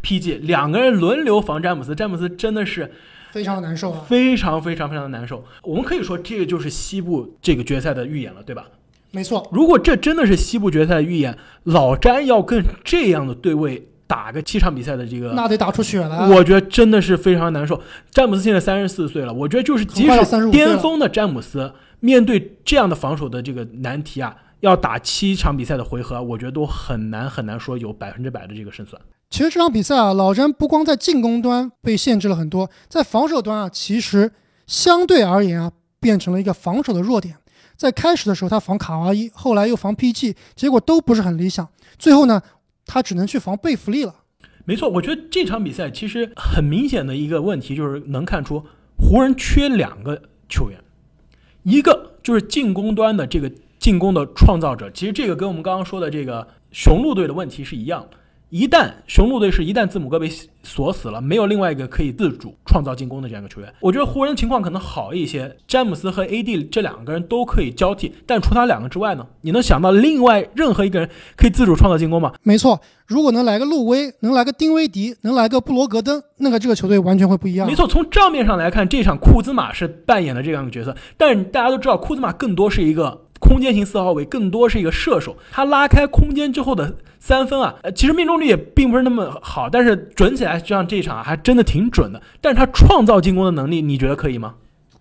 [0.04, 1.96] PG，两个人轮流防詹姆斯。
[1.96, 2.94] 詹姆斯真的是。
[3.32, 4.06] 非常难受啊！
[4.08, 5.44] 非常非常非常的难受。
[5.64, 8.68] 我们可以说，这个就是西部这个决赛的预演了，对吧？
[9.12, 9.48] 没错。
[9.52, 16.28] 如果这真的是西部决赛的预演，老詹要跟这样的对位打个七场比赛的这个，那得打出血来。
[16.30, 17.82] 我觉得真的是非常难受。
[18.10, 29.02] 詹姆斯现在三十四岁了，我觉得就是即使巅峰的詹姆斯面对这样的防守的这个难题啊，要打七场比赛的回合，我觉得都很难很难说有百分之百的这个胜算。
[29.32, 34.30] 其实这场比赛啊，老詹不光在进攻端被限制了很多，在防守端啊，其实
[34.68, 37.38] 相对而言啊，变成了一个防守的弱点。
[37.78, 41.66] 在开始的时候他防卡哇伊，后来又防 PG，结果都不是很理想。
[41.98, 42.42] 最后呢，
[42.86, 44.14] 他只能去防贝弗利了。
[44.66, 48.66] 没错，我觉得这场比赛其实很明显的一个问题就是能看出
[48.98, 50.78] 湖人缺两个球员，
[51.64, 54.92] 一个就是进攻端的这个进攻的创造者。
[54.92, 58.18] 其实这个跟我们刚刚说的这个雄鹿队的问题是一样的。
[58.52, 60.30] 一旦雄鹿队是一旦字母哥被
[60.62, 65.56] 锁死了，没有另外一个可以自主创造进攻的这样一个球员，我觉得湖人情况可能好一些。
[65.66, 72.34] 詹姆斯和 AD 这两个人都可以交替，但除他两个之外呢，你能想到另外任何一个人可以自主创造进攻吗？
[72.44, 77.66] 没错，如果能来个路威，能来个丁威迪，能来个布罗格登，那个这个球队完全会不一样。
[77.66, 83.28] 没错，从账面上来看，这场库兹马是扮演了这样一个角色，但是大家都知道，库兹马更多是一个。
[83.42, 92.22] 空间型四号位更多是一个射手，他拉开空间之后的三分啊，呃，其实命中率也并不是那么好，但是准起来，就像这一场还真的挺准的。
[92.40, 94.54] 但是他创造进攻的能力，你觉得可以吗？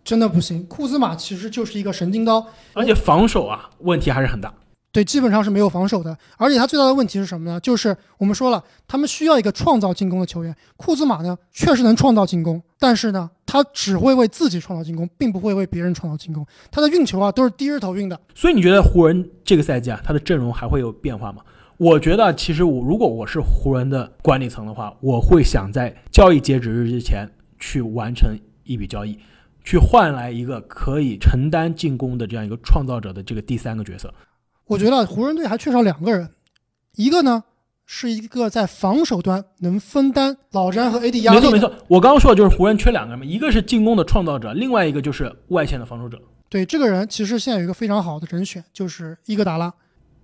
[0.02, 4.52] 真的不行，库兹马其实就是一个神经刀，而且防守啊问题还是很大。
[4.92, 7.60] 对，基本上是没有防守的，而且他最大的问题是什么呢？
[7.60, 10.52] 就是我们说了，他们需要一个创造进攻的球员。
[10.76, 16.44] 库兹马呢，确实能创造进攻，但是呢，他只会为自己创造进攻，并不会为别人创造进攻。
[16.72, 18.20] 他的运球啊，都是低着头运的。
[18.34, 21.42] 所以你觉得湖人这个赛季啊，他的阵容还会有变化吗？
[21.76, 29.16] 我觉得，其实我如果我是湖人的管理层的话，我会想在交易截止日之前去完成一笔交易，
[29.62, 34.12] 去换来一个可以承担进攻的这样一个创造者的这个第三个角色。
[34.70, 36.30] 我觉得湖人队还缺少两个人，
[36.94, 37.42] 一个呢
[37.86, 41.40] 是一个在防守端能分担老詹和 AD 压力。
[41.40, 46.22] 没错没错，我刚刚说的就是湖人缺两个人嘛，一个是进攻的创造者，另外一个就是外线的防守者。
[46.48, 49.74] 对，这个人其实现在有一个非常好的人选，就是伊戈达拉。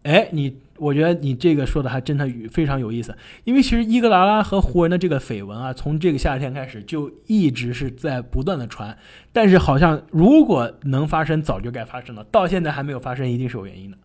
[0.05, 8.97] 哎，你我觉得你这个说的还真的非常有意思，因为其实伊戈达拉和湖人的这个绯闻啊，从这个夏天开始就一直是在不断的传，
[9.33, 13.99] 但是好像如果能发生，早就该发生了，到现在还没有发生，一定是有原因的。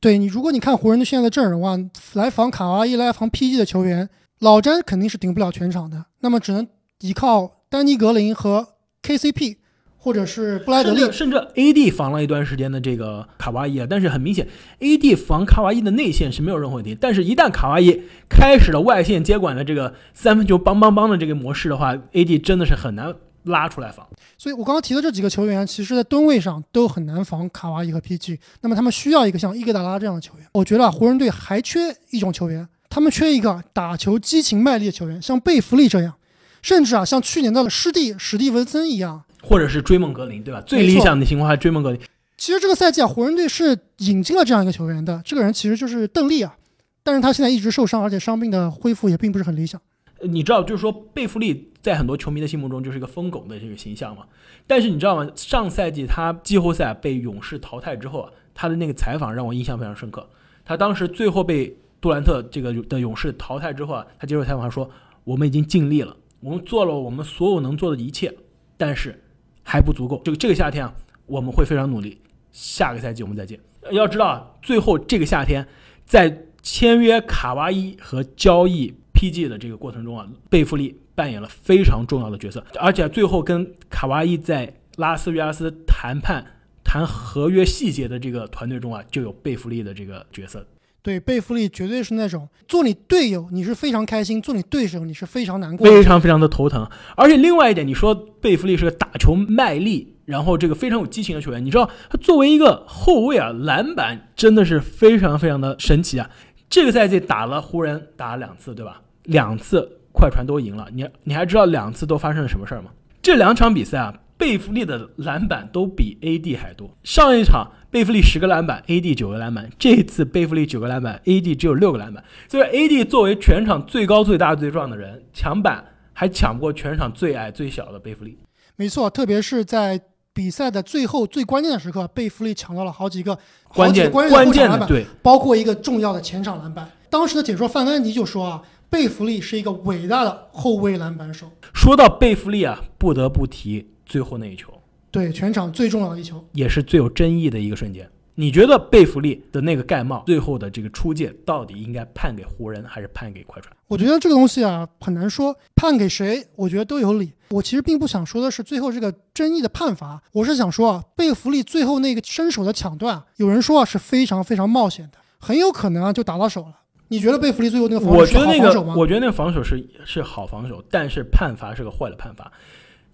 [0.00, 1.76] 对你，如果你看湖人的现在的阵容啊，
[2.14, 4.08] 来防卡哇伊、来防 PG 的球员，
[4.38, 6.66] 老詹肯定是顶不了全场的，那么只能
[7.00, 8.68] 依靠丹尼格林和
[9.02, 9.56] KCP，
[9.96, 13.86] 或者是布莱德利，甚至 AD 防了一段时间的这个卡哇伊啊。
[13.90, 14.46] 但是很明显
[14.78, 23.12] ，AD 防卡哇伊的内线是没有任何问题，但是一旦卡哇伊开始了外线接管的这个三分球邦邦邦的这个模式的话，AD 真的是很难。
[23.48, 24.06] 拉出来防，
[24.38, 28.38] 所以我刚刚提的这几个球员，其实在吨位上都很难防卡哇伊和 PG。
[28.60, 30.46] 那么他们需要一个像伊戈达拉这样的球员。
[30.52, 36.14] 我觉得湖人队还缺一种球员，他们缺一个打球激情卖力的球员，像贝弗利这样，
[36.62, 40.60] 甚至啊像去年的师弟史蒂文森一样，或者是追梦格林，对吧？
[40.62, 42.00] 最理想的情况下，追梦格林。
[42.36, 46.54] 其实这个赛季啊，湖人队是引进了这样一个球员的，这个人其实就是邓利啊，
[47.02, 49.80] 但是他现在一直受伤，而且伤病的恢复也并不是很理想。
[50.22, 54.24] 你知道，就是说贝弗利在很多球迷的心目中就是一个疯狗的这个形象嘛。
[54.66, 55.30] 但是你知道吗？
[55.36, 60.28] 上赛季他季后赛被勇士淘汰之后啊，他的那个采访让我印象非常深刻。
[60.64, 64.90] 他当时最后被杜兰特这个的勇士淘汰之后啊，他接受采访说
[65.22, 68.34] ：“我们已经尽力了，我们做了我们所有能做的一切，
[68.76, 69.22] 但是
[69.62, 70.20] 还不足够。
[70.24, 70.92] 这个这个夏天啊，
[71.26, 72.20] 我们会非常努力。
[72.50, 73.58] 下个赛季我们再见。
[73.92, 75.66] 要知道，最后这个夏天
[76.04, 86.44] 在签约卡哇伊和交易。” PG 的这个过程中啊，贝弗利扮演了非常重要的角色，而且最后跟卡哇伊在拉斯维加斯谈判
[86.84, 90.64] 谈合约细节的这个团队中啊，就有贝弗利的这个角色。
[91.02, 96.88] 对，贝弗利绝对是那种做你队友你是非常开心，做你对手你是非常难过，非常非常的头疼。
[97.16, 106.30] 而且另外一点，你说贝弗利是个打球卖力，然后这个非常有激情的球员，你知道他作为一个后卫啊，篮板真的是非常非常的神奇啊。
[106.68, 109.00] 这个赛季打了湖人打了两次，对吧？
[109.28, 112.90] 两次快船都赢了，你你还知道两次都发生了什么事儿吗？
[113.22, 116.90] 这两场比赛啊，贝弗利的篮板都比 AD 还多。
[117.04, 122.24] 上一场贝弗利十个篮板，AD 九个篮板，这一次贝弗利九个篮板，AD 只有六个篮板。
[122.48, 128.38] 所以 AD 作为全场最高、最大、最壮的人，抢板还抢不过全场最矮、最小的贝弗利。
[128.76, 130.00] 没错，特别是在
[130.32, 133.38] 比赛的最后最关键的时刻，贝弗利抢到了好几个
[133.74, 136.88] 关键关键的对，包括一个重要的前场篮板。
[137.10, 138.62] 当时的解说范安迪就说啊。
[138.90, 141.50] 贝弗利是一个伟大的后卫篮板手。
[141.74, 144.72] 说到贝弗利啊，不得不提最后那一球，
[145.10, 148.10] 对全场最重要的一球，也是最有争议的一个瞬间。
[148.34, 153.74] 你觉得贝弗利的那个盖帽最后的这个出界到底应该判给湖人还是判给快船？
[153.88, 157.32] 我觉得这个东西啊很难说，判给谁，我觉得都有理。
[157.50, 166.74] 我其实并不想说的是最后这个争议的判罚，我是想说啊，贝弗利最后那个伸手的抢断，有人说啊是非常非常冒险的，很有可能啊就打到手了。
[167.08, 168.94] 你觉得贝弗利最后那个防守是我觉得那个好防守吗？
[168.96, 172.52] 我觉得那个防守是是好防守，但是判罚是个坏的判罚，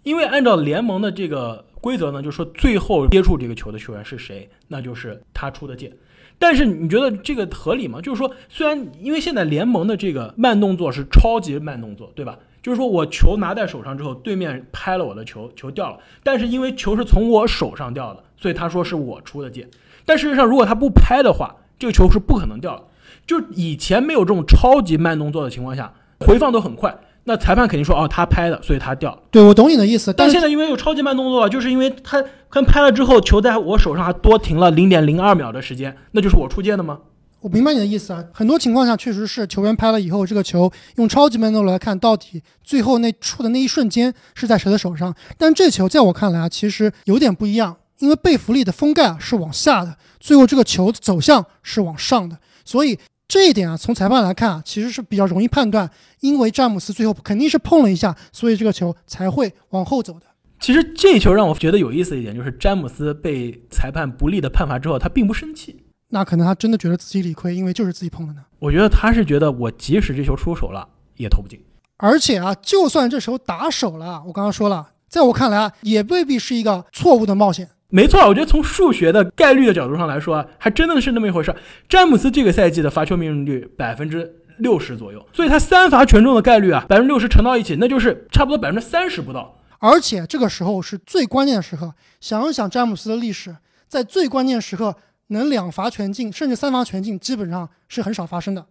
[0.03, 5.93] 因为按照联盟的这个规则呢，就是说最后接触这个球的球员是谁，那就是他出的界。
[6.37, 8.01] 但是你觉得这个合理吗？
[8.01, 12.37] 就是说，虽然因为现在联盟的这个慢动作是超级慢动作，对吧？
[12.61, 19.69] 就是说我球拿在手上之后，对面拍了我的球，球掉了，但是因为球是从我手上掉的，所以他说是我出的界。
[20.05, 22.83] 但事实上，如果他不拍的话，这个球是不可能掉的。
[23.27, 26.95] 就以前没有这种超级慢动作的情况下，回放都很快，
[27.25, 29.19] 那裁判肯定说哦他拍的，所以他掉了。
[29.31, 36.99] 对，我懂你的意思，但但现在因为有超级慢动作了，就是因为他跟拍了之后，球在我手上还多停了零点零二秒的时间，那就是我出界的吗？
[37.41, 38.25] 我明白你的意思啊。
[38.33, 45.15] 很多情况下确实是球员拍了以后，这个球用超级慢动作来看，到底最后那触的那一瞬间是在谁的手上。
[45.37, 52.99] 但这球在我看来啊，其实有点不一样，因为贝弗利的封盖啊是往下的，最后这个球走向是往上的，所以。
[53.27, 60.27] 这一点啊，从裁判来看啊，其实是比较容易判断，因为詹姆斯最后肯定是碰了一下，所以这个球才会往后走的。
[60.61, 65.85] 其实这球让我觉得有意思一点，就是詹姆斯被裁判不利的判罚之后，他并不生气。
[66.09, 68.43] 那可能他真的觉得自己理亏，因为就是自己碰的呢。
[68.61, 71.59] 我觉得他是觉得我即使这球出手了，也投不进。
[71.97, 77.69] 而且啊，就算这球打手了，我刚刚说了，在我看来啊，也未必是一个错误的冒险。
[77.89, 81.55] 没错，我觉得从数学的概率的角度上来说，还真的是那么一回事。
[81.89, 89.61] 詹姆斯这个赛季的罚球命中率百分之六十左右，所以他三罚全中的概率啊，百分之六十乘到一起，那就是差不多百分之三十不到。
[89.79, 93.55] 而且这个时候是最关键的时刻，想一想詹姆斯的历史，
[93.87, 94.97] 在最关键时刻
[95.29, 98.67] 能两罚全进，甚至三罚全进，基本上是很少发生的。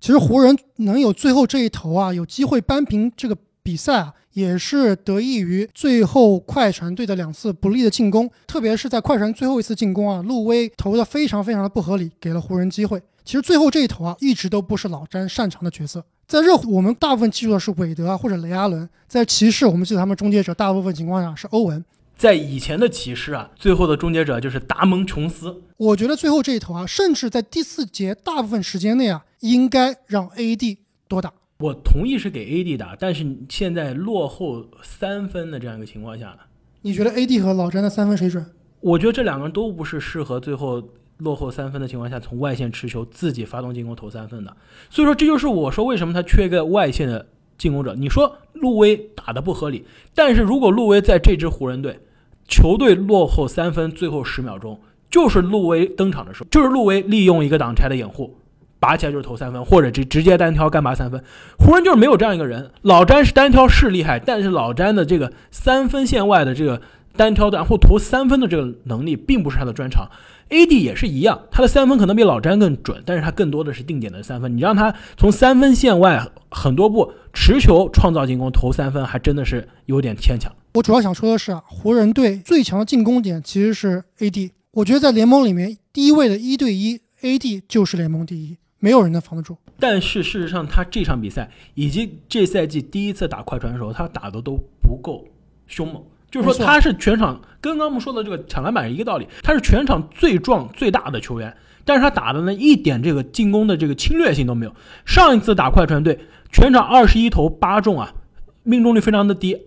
[0.00, 13.02] 其实湖人能有最后这一投啊，有机会扳平这个比赛啊，也是得益于最后快船队的两次不利的进攻，特别是在快船最后一次进攻啊，路威投的非常非常的不合理，给了湖人机会。
[13.24, 16.04] 其实最后这一投啊，一直都不是老詹擅长的角色。
[16.26, 21.82] 在热火，我们大部分记住的是韦德啊或者雷阿伦；在骑士，我们记得他们终结者大部分情况下是欧文。
[22.14, 25.62] 在以前的骑士啊，最后的终结者就是达蒙琼斯。
[25.78, 30.76] 我觉得最后这一投啊，甚至在第四节大部分时间内啊，应该让 AD
[31.08, 31.32] 多打。
[31.58, 36.36] 我同意是给 AD 打，但是现在落后三分的这样一个情况下，
[36.82, 38.44] 你觉得 AD 和老詹的三分水准？
[38.80, 40.82] 我觉得这两个人都不是适合最后
[41.16, 44.54] 落后三分的情况下从外线持球自己发动进攻投三分的。
[44.90, 47.26] 所以说，这就是我说为什么他缺一个外线的
[47.56, 47.94] 进攻者。
[47.94, 51.98] 你说路威打的不合理，但是如果路威在这支湖人队，
[52.46, 54.78] 球队落后三分，最后十秒钟，
[55.10, 58.36] 就是路威登场的时候，就是路威利用一个挡拆的掩护。
[58.78, 61.22] 拔起来就是投三分，或者直直接单挑干拔三分。
[61.58, 62.70] 湖人就是没有这样一个人。
[62.82, 66.80] 老詹是单挑是厉害，但是老詹的这个三分线外的这个
[67.16, 70.08] 单挑的然后投三分的这个能力并不是他的专长。
[70.48, 74.56] AD 也是一样，他的三分可能比老詹更准，但是他更多的是定点的三分。
[74.56, 80.52] 你让他从三分线外很多步持球创造进攻投三分，还真的是有点牵强。
[80.74, 84.52] 我主要想说的是啊，湖人队最强的进攻点其实是 AD。
[84.70, 88.56] 我觉得在联盟里面第一位的一对一 AD 就是联盟第一。
[88.86, 89.58] 没有人能防得住。
[89.80, 95.24] 但是事实上，他这场比赛以及这赛季第一次打快船的时候，他打的都不够
[95.66, 96.00] 凶猛。
[96.30, 101.52] 就是说，他是全场跟刚刚我们说的这个抢篮板是一个道理，他是全场最壮最大的球员，
[101.84, 104.72] 但是他打的呢一点这个进攻的这个侵略性都没有。
[105.04, 106.16] 上一次打快船队，
[106.52, 108.14] 全场二十一投八中啊，
[108.62, 109.58] 命中率非常的低，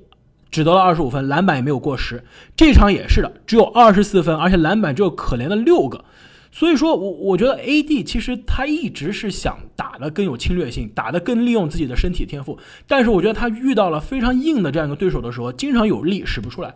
[0.50, 2.24] 只得了二十五分，篮板也没有过十。
[2.56, 6.06] 这场也是的，只有二十四分，而且篮板只有可怜的六个。
[6.52, 16.76] 所以说我我觉得 A.D 其实他一直是想打的更有侵略性，打的更利用自己的身体天赋，但是我觉得他遇到了非常硬的这样一个对手的时候，经常有力使不出来。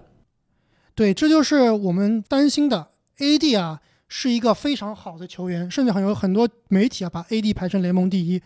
[0.95, 2.89] 对，这就是我们担心的。
[3.19, 8.41] A.D 啊是一个非常好的球员，甚至还有很多媒体啊把 A.D 排成联盟第一。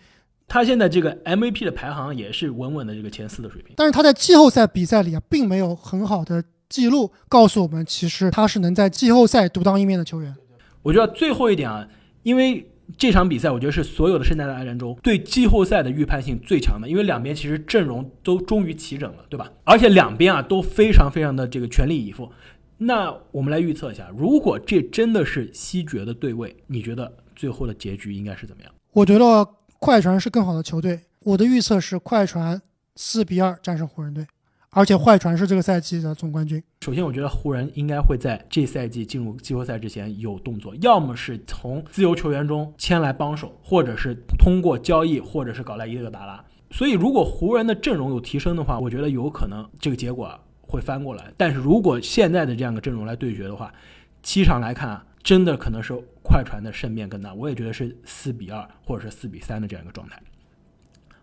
[0.48, 10.34] 他现在这个 MVP 的排行也是稳稳的这个前四的水平，但是他在季后赛比赛里啊并没有很好的记录告诉我们，其实他是能在季后赛独当一面的球员。
[10.82, 11.88] 我觉得最后一点啊，
[12.24, 19.52] 因为这场比赛，我觉得是所有的圣诞大战中对季后赛的预判性最强的，因为两边其实阵容都终于齐整了，对吧？
[19.66, 22.32] 而且两边啊都非常非常的这个全力以赴。
[22.78, 28.72] 那我们来预测一下，如果这真的是西决的对位，你觉得最后的结局应该是怎么样？
[28.94, 29.48] 我觉得
[29.80, 32.62] 快船是更好的球队，我的预测是快船
[32.96, 34.26] 四比二战胜湖人队，
[34.78, 36.62] 而且坏传是这个赛季的总冠军。
[36.82, 46.46] 首先，我觉得湖人应该会在这赛季进入季后赛之前有动作，要么是从自由球员中签来帮手，或者是通过交易，或者是搞来伊戈达拉。
[46.70, 51.34] 所以，如果湖人的阵容有提升的话，我觉得有可能这个结果会翻过来。
[51.36, 53.74] 但是如果现在的这样的阵容来对决的话，
[54.22, 57.34] 七场来看啊，真的可能是快船的胜面更大。
[57.34, 60.22] 我也觉得是四比二或者是四比三的这样一个状态。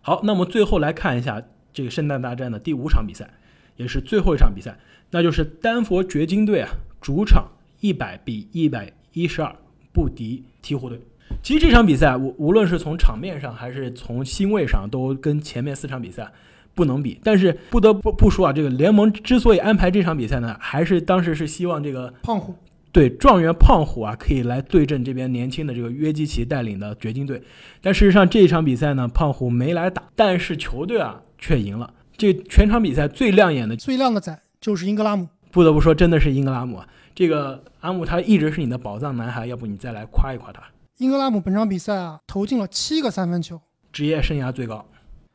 [0.01, 1.41] 好，那么最后来看一下
[1.71, 3.29] 这个圣诞大战的第五场比赛，
[3.77, 4.77] 也是最后一场比赛，
[5.11, 6.69] 那就是丹佛掘金队啊
[7.01, 7.45] 主场
[7.79, 9.55] 一百比一百一十二
[9.91, 10.99] 不敌鹈鹕队。
[11.41, 16.31] 其实这场比赛，无无论是从场面上还是从星位上，都跟前面四场比赛
[16.73, 17.19] 不能比。
[17.23, 22.55] 但是不得不不说啊，这个联盟之所以安排这场比赛呢，还是当时是希望这个胖虎
[22.91, 27.41] 对状元胖虎啊，可以来对阵这边年轻的这个约基奇带领的掘金队。
[27.81, 31.93] 但事实上这一场比赛呢，胖虎没来打，但是球队啊却赢了。
[32.17, 35.27] 这全场比赛最亮眼的、最亮的仔就是英格拉姆。
[35.51, 36.87] 不得不说，真的是英格拉姆啊！
[37.13, 40.61] 这个阿姆他一直是你的宝藏男孩，要不你再来夸一夸他？
[40.97, 43.61] 英格拉姆本场比赛啊，投进了七个三分球，
[43.91, 44.85] 职业生涯最高。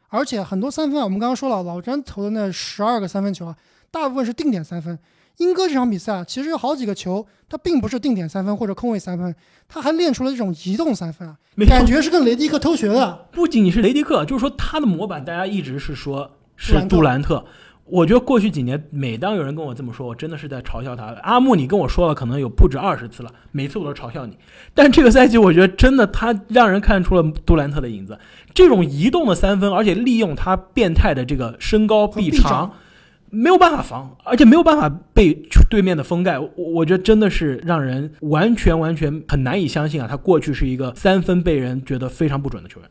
[0.09, 3.57] 而且很多三分啊，我们刚刚说了，老詹投的那十二个三分球啊，
[3.91, 4.99] 大部分是定点三分。
[5.39, 9.35] 英哥这场比赛啊，其实有好几个球，他并不是定点三分或者空位三分，
[9.69, 13.29] 他还练出了这种移动三分啊，感觉是跟雷迪克偷学的。
[13.33, 17.43] 不仅仅是雷迪克，就是说他的模板，大家一直是说是杜兰特。
[17.87, 21.07] 我觉得过去几年，每当有人跟我这么说，我真的是在嘲笑他。
[21.23, 24.39] 阿木，你跟我说了可能有不止二十次了，每次我都嘲笑你。
[24.73, 28.17] 但这个赛季，我觉得真的他让人看出了杜兰特的影子。
[28.55, 32.71] 这种移动的三分，而且利用他变态的这个身高臂长，
[33.31, 35.35] 没有办法防，而且没有办法被
[35.69, 36.39] 对面的封盖。
[36.39, 40.07] 我我觉得真的是让人完全完全很难以相信啊！
[40.09, 42.89] 他过去是一个三分被人觉得非常不准的球员。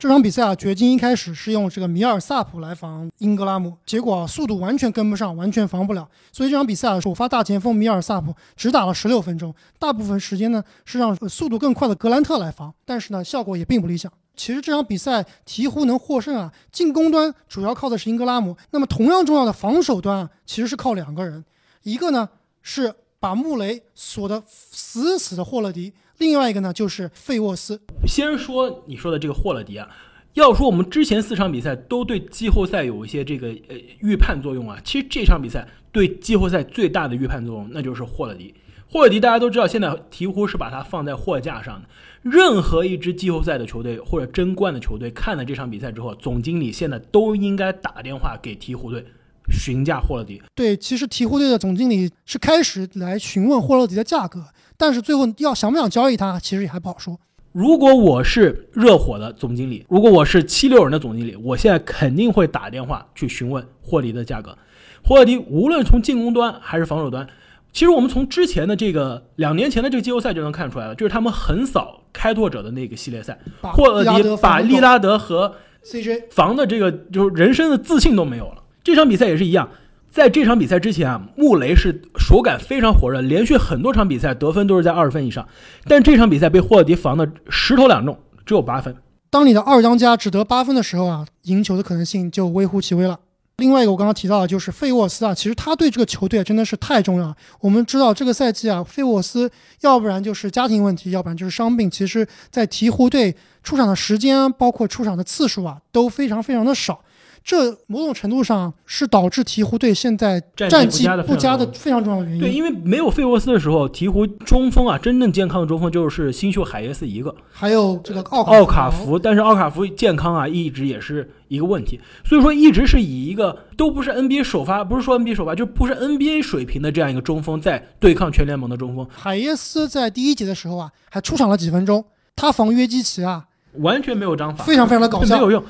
[0.00, 6.08] 这场比赛啊，掘金一开始是用这个米尔萨普来防英格拉姆，结果速度完全跟不上，完全防不了。
[6.32, 14.10] 所以这场比赛啊，首发大前锋米尔萨普只打了十六分钟，大部分时间呢是让速度更快的格兰特来防，但是呢效果也并不理想。
[14.34, 21.44] 其实这场比赛鹈鹕能获胜啊，进攻端主要靠的是英格拉姆，那么同样重要的防守端啊，其实是靠两个人，
[21.82, 22.26] 一个呢
[22.62, 25.92] 是把穆雷锁得死死的霍勒迪。
[26.20, 27.80] 另外一个呢，就是费沃斯。
[28.06, 29.88] 先说你说的这个霍勒迪啊，
[30.34, 38.54] 要说我们之前四场比赛都对季后赛有一些这个呃预判作用啊，其实这场比赛对季后赛最大的预判作用，那就是霍勒迪。
[38.86, 41.88] 霍勒迪大家都知道，现在鹈鹕是把它放在货架上的。
[42.22, 49.02] 任何一支季后赛的球队或者争冠的球队，看了这场比赛之后，总经理现在都应该打电话给鹈鹕队
[49.48, 50.42] 询价霍勒迪。
[50.54, 54.44] 对，其实鹈鹕队的总经理是开始来询问霍勒迪的价格。
[54.80, 57.20] 但是最后要想不想交易他，其实也还不好说。
[57.52, 64.56] 如果我是热火的总经理，如果我是七六人的总经理，我现在肯定会打电话去询问霍迪的价格。
[65.04, 67.28] 霍勒迪无论从进攻端还是防守端，
[67.74, 75.54] 其实我们从之前的这个两年前的这个季后赛就能看出来了，就是他们横扫开拓者的那个系列赛，霍勒迪把利拉德和
[75.84, 78.62] CJ 防的这个就是人生的自信都没有了。
[78.82, 79.68] 这场比赛也是一样。
[80.10, 85.46] 在这场比赛之前啊，穆雷是手感非常火热，连续很多场比赛得分都是在二十分以上。
[85.84, 88.96] 但这场比赛被霍勒迪防的十投两中，只有八分。
[89.30, 93.20] 当你的二当家只得八分的时候啊，赢球的可能性就微乎其微了。
[93.58, 97.36] 另外一个我刚刚提到的就是费沃斯啊，其实他对这个球队真的是太重要了。
[97.60, 99.48] 我们知道这个赛季啊，费沃斯
[99.82, 101.88] 要不然就是家庭问题，要不然就是伤病。
[101.88, 107.00] 其实，在鹈鹕队出场的时间，包括出场的次数啊，都非常非常的少。
[107.42, 112.40] 这某种程度上是导致鹈鹕队现在战绩不佳的非常重要的原因。
[112.40, 119.18] 对，因为没有费沃斯的时候，鹈鹕中锋啊，真正健康的中锋就是新秀海耶斯一个，还有这个奥奥卡福。
[119.18, 121.98] 但是奥卡福健康啊，一直也是一个问题。
[122.24, 129.06] 所以说，一直是以一个都不是 NBA 首发，不是说 NBA 首发，就不是 NBA 水平的这样一个中锋在对抗全联盟的中锋。
[129.10, 132.04] 海耶斯在第一节的时候啊，还出场了几分钟，
[132.36, 133.46] 他防约基奇啊。
[133.74, 135.64] 完全没有章法，非常非常的搞笑，没有用。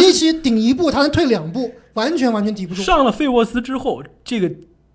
[0.00, 2.82] 一起顶一步，他能退两步，完全完全抵不住。
[2.82, 4.50] 上了费沃斯之后，这个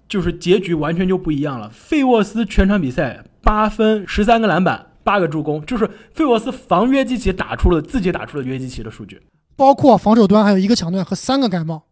[0.07, 1.69] 就是结局完全就不一样了。
[1.69, 9.21] 费沃斯全场比赛八分、十三个篮板、八个助攻，就是费沃斯防约基奇打出了自己打出了约基奇的数据，
[9.55, 11.83] 包括防守端还有一个抢断和三个盖帽。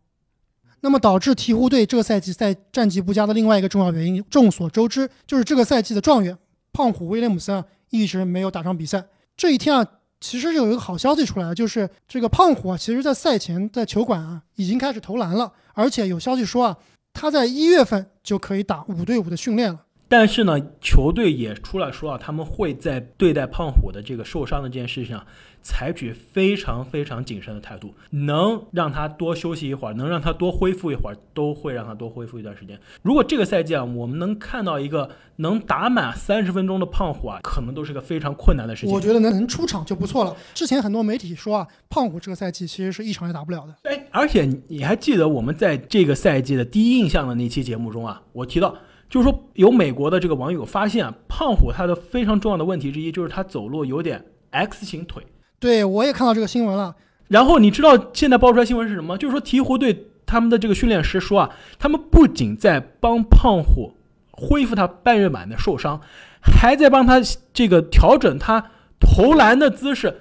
[0.81, 6.37] 那么导致鹈鹕队这个赛季在战绩不佳的另外一个重要原因，众所周知，就是这个赛季的状元
[6.71, 9.05] 胖虎威廉姆森啊一直没有打上比赛。
[9.35, 9.85] 这一天啊。
[10.19, 16.77] 其实有一个好消息出来，就是这个胖虎啊，其实在赛前在球馆啊已经开始投篮了，而且有消息说啊，
[17.13, 19.85] 他在一月份就可以打五对五的训练了。
[20.09, 25.25] 但是呢，球队也出来说啊，他们会在对待胖虎的这个受伤的这件事情上，
[25.61, 32.79] 采取非常非常谨慎的态度，能让他多休息一会儿，能让他多恢复一会儿，都会让他多恢复一段时间。
[33.03, 38.95] 如果这个赛季啊，我们能看到一个能打满三十分钟的胖虎啊，可能都是个非常困难的事情。
[38.95, 40.35] 我觉得能能出场就不错了。
[40.55, 43.75] 之前很多媒体说啊，胖虎这个赛季其实是一场也打不了的。
[43.83, 48.75] 哎，而且你还记得我们在这个赛季的第一印象的那期节目中啊，我提到。
[49.09, 55.25] 就是说，有美国的这个网友发现啊，胖虎他的非常重要的问题之一就是他走路有点 X 型腿。
[55.59, 56.95] 对，我也看到这个新闻了。
[57.27, 59.17] 然后你知道现在爆出来新闻是什么？
[59.17, 61.49] 就是说鹈鹕队他们的这个训练师说啊，
[61.79, 63.93] 他们不仅在帮胖虎
[64.31, 65.99] 恢复他半月板的受伤，
[66.41, 67.19] 还在帮他
[67.51, 70.19] 这个调整他投篮的姿势、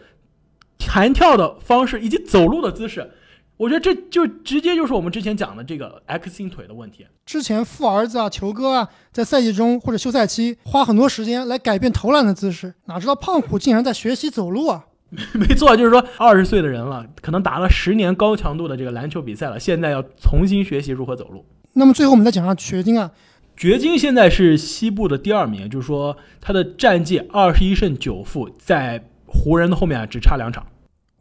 [0.78, 3.11] 弹跳的方式以及走路的姿势。
[3.59, 7.05] 我觉得这就直接就是我们之前讲的这个 X 型腿的问题。
[7.27, 14.87] 之前富儿子啊、球哥啊，在赛季中或者休赛期花很多时间来改变投篮的姿势，哪知道胖虎竟然在学习走路啊！
[15.33, 21.45] 没错，就是说二十岁的人了，可能打了十年高强度的这个篮球比赛了，现在要重新学习如何走路。
[21.73, 23.11] 那么最后我们再讲下掘金啊，
[23.57, 30.65] 掘金现在是西部的第二名，就是说他的战绩二十一胜九负，在湖人的后面啊只差两场。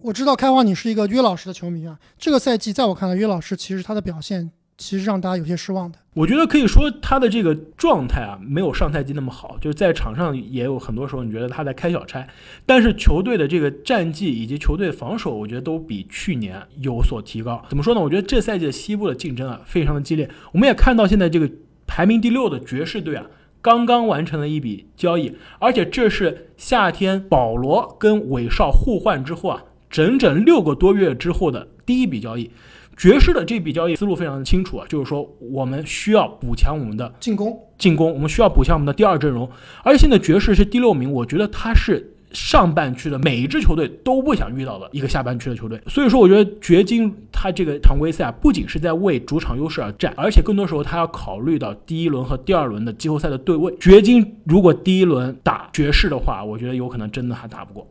[0.03, 1.97] 我知道开花，你是一个约老师的球迷啊。
[2.19, 5.97] 这个赛季，在我看来，约老师其实他的表现其实让大家有些失望的。
[6.13, 12.27] 我觉得可以说他的这个状态啊，没有上赛季那么好，就是在场上也有很多时候你觉得他在开小差。
[12.63, 17.65] 但是球队的这个战绩以及球队防守，我觉得都比去年有所提高。
[17.67, 17.99] 怎么说呢？
[17.99, 20.29] 我觉得这赛季的西部的竞争啊，非常的激烈。
[20.51, 21.49] 我们也看到现在这个
[21.87, 23.25] 排名第六的爵士队啊，
[23.63, 29.63] 刚刚完成了一笔交易，而且这是夏天保罗跟韦少互换之后啊。
[29.89, 32.49] 整整六个多月之后的第一笔交易，
[32.97, 39.49] 爵士的这笔交易思路非常的清楚啊，就是说我们需要补强我们的进攻，进攻，我们需要补强我们的第二阵容。
[39.83, 45.79] 而且现在爵士是第六名，我觉得他是上半区的每一支球队都不想遇到的一个下半区的球队。
[45.87, 53.73] 所以说，我觉得掘金他这个常规赛啊不仅是在为主场优势而战，而且更多时候他要考虑到第一轮和第二轮的季后赛的对位。
[53.79, 57.87] 掘金如果第一轮打爵士的话，我觉得有可能真的还打不过。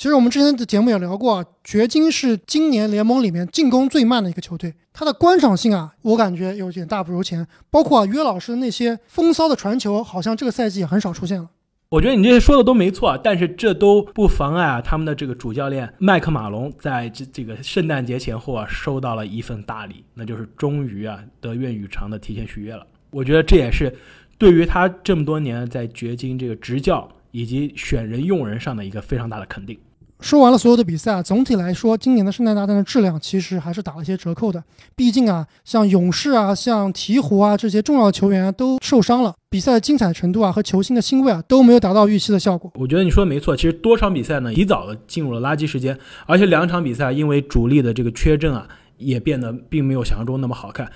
[0.00, 7.46] 其实我们之前的节目也聊过，掘金是今年联盟里面进攻最慢的一个球队，它的观赏性啊，我感觉有点大不如前。
[7.68, 11.50] 包括啊约老师的那些风骚的传球，好像这个赛季也很少出现了。
[11.90, 22.86] 我觉得你这些说的都没错，但是这都不妨碍啊，他们的这个主教练麦克马龙在这这个圣诞节前后啊，收到了一份大礼，那就是终于啊得愿与偿的提前续约了。
[23.10, 23.94] 我觉得这也是
[24.38, 29.78] 对于他这么多年在掘金这个执教以及选人用人上的一个非常大的肯定。
[30.20, 34.62] 说完了所有的比赛啊，总体来说，今年的圣诞大战的质量其实还是打了些折扣的。
[34.94, 42.70] 毕竟啊，像勇士啊、像鹈鹕啊这些重要球员啊都受伤了，比赛的精彩程度啊和球星的兴味啊都没有达到预期的效果。
[42.74, 48.68] 我觉得你说的没错，其实多场比赛呢，提早的进入了垃圾时间，而且两场比赛因为主力的这个缺阵啊，
[48.98, 50.92] 也变得并没有想象中那么好看。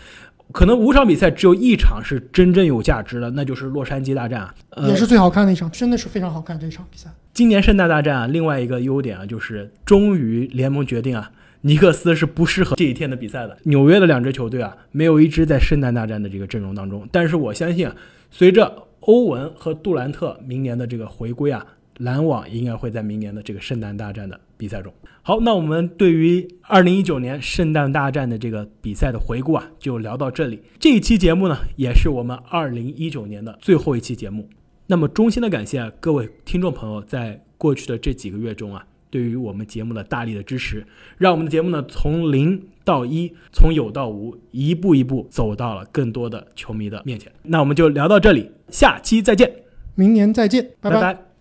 [0.53, 4.55] 可能五场比赛只有一场是真正有价值的，那就是洛杉矶大战啊，
[4.87, 7.11] 也是最好看的一场，真的是非常好看这一场比赛。
[7.33, 11.33] 今年圣诞大战啊，另外一个优点啊，就是终于联盟决定啊，
[11.63, 13.57] 尼克斯是不适合这一天的比赛的。
[13.65, 17.09] 纽约的两支球队啊，没有一支在圣诞大战的这个阵容当中。
[17.11, 17.97] 但是我相信啊，
[18.31, 21.67] 随着欧文和杜兰特明年的这个回归啊，
[21.99, 24.93] 篮网应该会在明年的这个圣诞大战的比赛中。
[25.23, 30.61] 好，那我们对于二零一九年圣诞大战的这个比赛的回顾啊，就聊到这里。
[30.79, 34.49] 这一期节目呢，也是我们二零一九年的最后一期节目。
[34.87, 40.87] 那么衷心的感谢各位听众朋友在过去的这几个月中啊，对于我们节目的大力的支持，
[41.17, 47.33] 让我们的节目呢从零到一，从有到无，一步一步走到了更多的球迷的面前。
[47.45, 49.51] 那我们就聊到这里，下期再见，
[49.95, 51.34] 明年再见，拜拜。